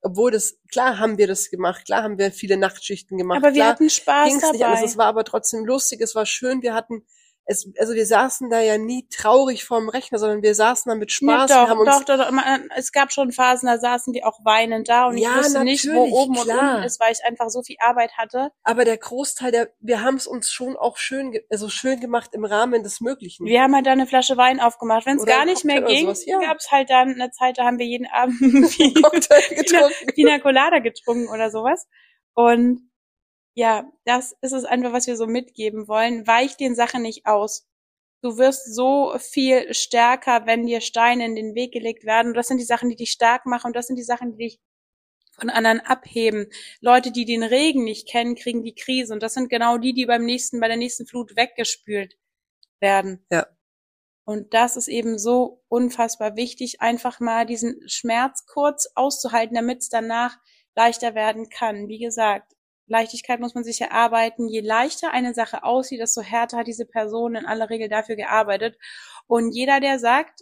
Obwohl 0.02 0.30
das, 0.30 0.60
klar 0.72 1.00
haben 1.00 1.18
wir 1.18 1.28
das 1.28 1.50
gemacht, 1.50 1.86
klar 1.86 2.04
haben 2.04 2.20
wir 2.20 2.32
viele 2.32 2.58
Nachtschichten 2.58 3.18
gemacht. 3.18 3.44
aber 3.44 3.56
wir 3.56 3.66
hatten 3.66 3.90
Spaß 3.90 4.30
ging's 4.30 4.44
nicht 4.52 4.62
dabei. 4.62 4.76
anders. 4.76 4.92
Es 4.92 4.98
war 4.98 5.08
aber 5.08 5.24
trotzdem 5.24 5.66
lustig, 5.66 6.00
es 6.02 6.14
war 6.14 6.28
schön. 6.28 6.62
Wir 6.62 6.76
hatten, 6.76 7.06
es, 7.48 7.72
also 7.80 7.94
wir 7.94 8.06
saßen 8.06 8.50
da 8.50 8.60
ja 8.60 8.78
nie 8.78 9.08
traurig 9.10 9.66
vorm 9.66 9.88
Rechner, 9.90 10.18
sondern 10.18 10.42
wir 10.42 10.56
saßen 10.56 10.90
da 10.90 10.96
mit 10.96 11.12
Spaß. 11.12 11.50
Wir 11.50 11.56
doch, 11.56 11.70
haben 11.70 11.80
uns 11.80 12.06
doch, 12.06 12.18
doch. 12.18 12.32
Man- 12.32 12.70
Es 12.76 12.92
gab 12.92 13.12
schon 13.14 13.32
Phasen, 13.32 13.68
da 13.68 13.78
saßen 13.78 14.14
wir 14.14 14.28
auch 14.28 14.40
weinend 14.44 14.90
da 14.90 15.08
und 15.08 15.18
Ja, 15.18 15.32
ich 15.32 15.46
wusste 15.46 15.64
nicht, 15.64 15.88
wo 15.88 16.04
oben 16.06 16.34
klar. 16.34 16.60
und 16.60 16.70
unten 16.76 16.84
ist, 16.84 17.00
weil 17.00 17.14
ich 17.14 17.24
einfach 17.24 17.50
so 17.50 17.62
viel 17.62 17.76
Arbeit 17.80 18.18
hatte. 18.18 18.50
aber 18.64 18.84
der 18.84 18.98
Großteil 18.98 19.52
der, 19.52 19.70
wir 19.80 20.02
haben 20.02 20.16
es 20.16 20.26
uns 20.28 20.52
schon 20.52 20.76
auch 20.76 20.98
schön, 20.98 21.38
also 21.52 21.70
schön 21.70 22.00
gemacht 22.00 22.32
im 22.34 22.46
Rahmen 22.46 22.82
des 22.84 23.00
Möglichen. 23.00 23.46
Wir 23.46 23.62
haben 23.62 23.76
halt 23.76 23.86
dann 23.86 24.00
eine 24.00 24.08
Flasche 24.08 24.38
Wein 24.38 24.60
aufgemacht. 24.60 25.06
Wenn 25.06 25.18
es 25.18 25.26
gar 25.26 25.46
nicht 25.46 25.64
mehr 25.66 25.82
Cocktail 25.82 25.96
ging, 25.96 26.06
sowas, 26.06 26.26
ja. 26.26 26.40
gab's 26.40 26.72
halt 26.72 26.90
dann 26.90 27.10
eine 27.14 27.32
Zeit, 27.32 27.58
da 27.58 27.66
haben 27.66 27.78
wir 27.78 27.86
jeden 27.86 28.08
Abend. 28.08 28.40
Pina 30.16 30.40
Colada 30.40 30.80
getrunken 30.80 31.30
oder 31.30 31.52
sowas. 31.52 31.88
Und 32.34 32.82
ja, 33.56 33.90
das 34.04 34.36
ist 34.42 34.52
es 34.52 34.66
einfach, 34.66 34.92
was 34.92 35.08
wir 35.08 35.16
so 35.16 35.28
mitgeben 35.28 35.88
wollen. 35.88 36.28
Weich 36.28 36.58
den 36.58 36.76
Sachen 36.76 37.02
nicht 37.02 37.26
aus. 37.26 37.66
Du 38.22 38.38
wirst 38.38 38.74
so 38.74 39.16
viel 39.18 39.74
stärker, 39.74 40.46
wenn 40.46 40.66
dir 40.66 40.82
Steine 40.82 41.26
in 41.26 41.36
den 41.36 41.56
Weg 41.56 41.72
gelegt 41.72 42.04
werden. 42.06 42.30
Und 42.30 42.34
das 42.36 42.48
sind 42.48 42.58
die 42.58 42.66
Sachen, 42.66 42.90
die 42.90 42.96
dich 42.98 43.12
stark 43.12 43.46
machen. 43.46 43.68
Und 43.68 43.76
das 43.76 43.88
sind 43.88 43.96
die 43.96 44.04
Sachen, 44.04 44.32
die 44.32 44.46
dich 44.46 44.60
von 45.40 45.50
anderen 45.50 45.80
abheben. 45.80 46.48
Leute, 46.82 47.12
die 47.12 47.24
den 47.26 47.44
Regen 47.44 47.84
nicht 47.86 48.10
kennen, 48.10 48.36
kriegen 48.36 48.64
die 48.64 48.76
Krise. 48.76 49.14
Und 49.14 49.24
das 49.24 49.34
sind 49.34 49.50
genau 49.50 49.78
die, 49.78 49.94
die 49.94 50.06
beim 50.06 50.26
nächsten, 50.26 50.60
bei 50.60 50.68
der 50.68 50.78
nächsten 50.78 51.08
Flut 51.08 51.36
weggespült 51.38 52.18
werden. 52.82 53.26
Ja. 53.32 53.48
Und 54.26 54.54
das 54.54 54.76
ist 54.76 54.88
eben 54.88 55.18
so 55.18 55.64
unfassbar 55.70 56.36
wichtig, 56.36 56.82
einfach 56.82 57.20
mal 57.20 57.46
diesen 57.46 57.88
Schmerz 57.88 58.46
kurz 58.48 58.90
auszuhalten, 58.96 59.56
damit 59.56 59.80
es 59.80 59.90
danach 59.90 60.38
leichter 60.76 61.16
werden 61.16 61.50
kann. 61.50 61.88
Wie 61.88 62.00
gesagt, 62.00 62.55
Leichtigkeit 62.88 63.40
muss 63.40 63.56
man 63.56 63.64
sich 63.64 63.82
erarbeiten. 63.82 64.48
Je 64.48 64.62
leichter 64.62 65.12
eine 65.12 65.34
Sache 65.34 65.64
aussieht, 65.64 66.00
desto 66.02 66.22
härter 66.22 66.58
hat 66.58 66.68
diese 66.68 66.86
Person 66.86 67.36
in 67.36 67.46
aller 67.46 67.70
Regel 67.70 67.90
dafür 67.90 68.16
gearbeitet. 68.16 68.78
Und 69.28 69.52
jeder, 69.56 69.80
der 69.80 69.98
sagt, 70.00 70.42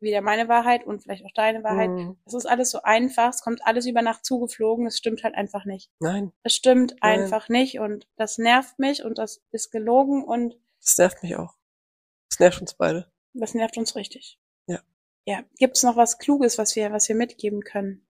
wieder 0.00 0.20
meine 0.20 0.48
Wahrheit 0.48 0.84
und 0.86 1.02
vielleicht 1.02 1.24
auch 1.24 1.32
deine 1.34 1.64
Wahrheit, 1.64 1.88
Mhm. 1.88 2.18
es 2.26 2.34
ist 2.34 2.44
alles 2.44 2.70
so 2.70 2.82
einfach, 2.82 3.30
es 3.30 3.40
kommt 3.40 3.66
alles 3.66 3.86
über 3.86 4.02
Nacht 4.02 4.24
zugeflogen, 4.26 4.84
das 4.84 4.98
stimmt 4.98 5.24
halt 5.24 5.34
einfach 5.34 5.64
nicht. 5.64 5.90
Nein, 6.00 6.32
Es 6.42 6.54
stimmt 6.54 6.96
Nein. 7.00 7.22
einfach 7.22 7.48
nicht 7.48 7.78
und 7.78 8.06
das 8.16 8.36
nervt 8.36 8.78
mich 8.78 9.02
und 9.02 9.16
das 9.16 9.42
ist 9.50 9.70
gelogen 9.70 10.22
und 10.22 10.58
das 10.80 10.98
nervt 10.98 11.22
mich 11.22 11.36
auch. 11.36 11.54
Das 12.28 12.38
nervt 12.40 12.60
uns 12.60 12.74
beide. 12.74 13.10
Das 13.32 13.54
nervt 13.54 13.78
uns 13.78 13.96
richtig. 13.96 14.38
Ja. 14.66 14.80
Ja. 15.24 15.42
Gibt's 15.58 15.82
noch 15.82 15.96
was 15.96 16.18
Kluges, 16.18 16.58
was 16.58 16.76
wir, 16.76 16.92
was 16.92 17.08
wir 17.08 17.16
mitgeben 17.16 17.62
können? 17.62 18.06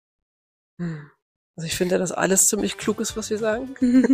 Hm. 0.79 1.11
Also 1.57 1.67
ich 1.67 1.77
finde, 1.77 1.99
dass 1.99 2.13
alles 2.13 2.49
ziemlich 2.49 2.79
klug 2.79 3.01
ist, 3.01 3.17
was 3.17 3.29
wir 3.31 3.39
sagen. 3.39 3.75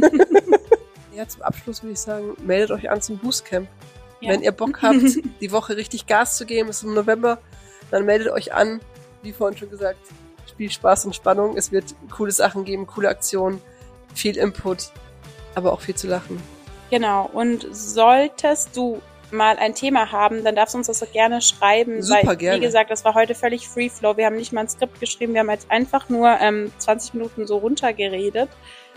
ja, 1.14 1.29
zum 1.29 1.42
Abschluss 1.42 1.83
würde 1.83 1.92
ich 1.92 2.01
sagen, 2.01 2.37
meldet 2.44 2.72
euch 2.72 2.90
an 2.90 3.01
zum 3.01 3.18
Boostcamp. 3.18 3.68
Ja. 4.20 4.33
Wenn 4.33 4.42
ihr 4.42 4.53
Bock 4.53 4.83
habt, 4.83 5.03
die 5.40 5.53
Woche 5.53 5.77
richtig 5.77 6.07
Gas 6.07 6.37
zu 6.37 6.46
geben, 6.46 6.68
ist 6.68 6.83
im 6.83 6.94
November, 6.94 7.38
dann 7.90 8.05
meldet 8.05 8.29
euch 8.33 8.53
an. 8.53 8.81
Wie 9.22 9.33
vorhin 9.33 9.57
schon 9.57 9.70
gesagt, 9.70 9.98
Spiel 10.48 10.70
Spaß 10.70 11.07
und 11.07 11.14
Spannung. 11.14 11.57
Es 11.57 11.70
wird 11.70 11.94
coole 12.11 12.33
Sachen 12.33 12.64
geben, 12.64 12.87
coole 12.87 13.09
Aktionen, 13.09 13.61
viel 14.14 14.37
Input, 14.37 14.90
aber 15.55 15.72
auch 15.72 15.81
viel 15.81 15.94
zu 15.94 16.09
lachen. 16.09 16.42
Genau. 16.90 17.31
Und 17.33 17.66
solltest 17.70 18.77
du 18.77 19.01
mal 19.30 19.56
ein 19.56 19.74
Thema 19.74 20.12
haben, 20.12 20.44
dann 20.44 20.54
darfst 20.54 20.74
du 20.74 20.78
uns 20.78 20.86
das 20.86 21.02
auch 21.02 21.12
gerne 21.12 21.40
schreiben. 21.40 22.02
Super 22.02 22.28
weil, 22.28 22.36
gerne. 22.36 22.60
Wie 22.60 22.64
gesagt, 22.64 22.90
das 22.90 23.04
war 23.04 23.14
heute 23.14 23.34
völlig 23.34 23.68
Free 23.68 23.88
Flow. 23.88 24.16
Wir 24.16 24.26
haben 24.26 24.36
nicht 24.36 24.52
mal 24.52 24.62
ein 24.62 24.68
Skript 24.68 25.00
geschrieben. 25.00 25.34
Wir 25.34 25.40
haben 25.40 25.50
jetzt 25.50 25.70
einfach 25.70 26.08
nur 26.08 26.38
ähm, 26.40 26.72
20 26.78 27.14
Minuten 27.14 27.46
so 27.46 27.58
runtergeredet, 27.58 28.48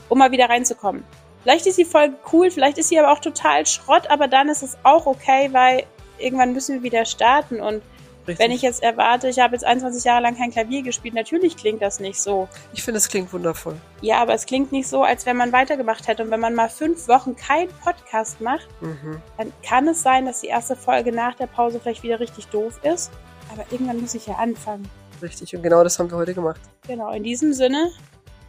um 0.09 0.17
mal 0.17 0.31
wieder 0.31 0.49
reinzukommen. 0.49 1.03
Vielleicht 1.43 1.65
ist 1.65 1.77
die 1.77 1.85
Folge 1.85 2.15
cool, 2.31 2.51
vielleicht 2.51 2.77
ist 2.77 2.89
sie 2.89 2.99
aber 2.99 3.11
auch 3.11 3.19
total 3.19 3.65
Schrott, 3.65 4.09
aber 4.09 4.27
dann 4.27 4.47
ist 4.47 4.61
es 4.61 4.77
auch 4.83 5.07
okay, 5.07 5.49
weil 5.51 5.85
irgendwann 6.19 6.53
müssen 6.53 6.75
wir 6.75 6.83
wieder 6.83 7.05
starten. 7.05 7.59
Und 7.59 7.81
Richtig. 8.27 8.39
wenn 8.39 8.51
ich 8.51 8.61
jetzt 8.61 8.83
erwarte, 8.83 9.27
ich 9.29 9.39
habe 9.39 9.53
jetzt 9.55 9.63
21 9.63 10.03
Jahre 10.03 10.21
lang 10.21 10.37
kein 10.37 10.51
Klavier 10.51 10.83
gespielt, 10.83 11.13
natürlich 11.15 11.57
klingt 11.57 11.81
das 11.81 11.99
nicht 11.99 12.19
so. 12.21 12.47
ich 12.73 12.83
finde, 12.83 12.99
es 12.99 13.09
klingt 13.09 13.31
wundervoll. 13.33 13.75
Ja, 14.01 14.21
aber 14.21 14.33
es 14.33 14.45
klingt 14.45 14.71
nicht 14.71 14.87
so, 14.87 15.03
als 15.03 15.25
wenn 15.25 15.37
man 15.37 15.51
weitergemacht 15.51 16.07
hätte. 16.07 16.23
Und 16.23 16.31
wenn 16.31 16.39
man 16.39 16.53
mal 16.53 16.69
fünf 16.69 17.07
Wochen 17.07 17.35
keinen 17.35 17.69
Podcast 17.83 18.39
macht, 18.41 18.67
Mhm. 18.81 19.21
dann 19.37 19.51
kann 19.67 19.87
es 19.87 20.01
sein, 20.03 20.25
dass 20.25 20.41
die 20.41 20.47
erste 20.47 20.75
Folge 20.75 21.11
nach 21.11 21.35
der 21.35 21.47
Pause 21.47 21.79
vielleicht 21.81 22.03
wieder 22.03 22.19
richtig 22.19 22.47
doof 22.47 22.79
ist. 22.83 23.11
Aber 23.51 23.65
irgendwann 23.71 23.99
muss 23.99 24.13
ich 24.15 24.27
ja 24.27 24.35
anfangen. 24.35 24.87
Richtig. 25.21 25.55
Und 25.55 25.61
genau 25.63 25.83
das 25.83 25.99
haben 25.99 26.09
wir 26.09 26.17
heute 26.17 26.33
gemacht. 26.33 26.59
Genau, 26.87 27.11
in 27.11 27.23
diesem 27.23 27.53
Sinne. 27.53 27.91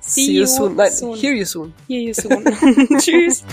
See, 0.00 0.32
you 0.32 0.46
soon. 0.46 0.74
Nein, 0.76 0.90
hear 1.14 1.32
you 1.32 1.44
soon. 1.44 1.72
Hear 1.88 2.00
you 2.00 2.12
soon. 2.14 2.44
Tschüss. 2.98 3.44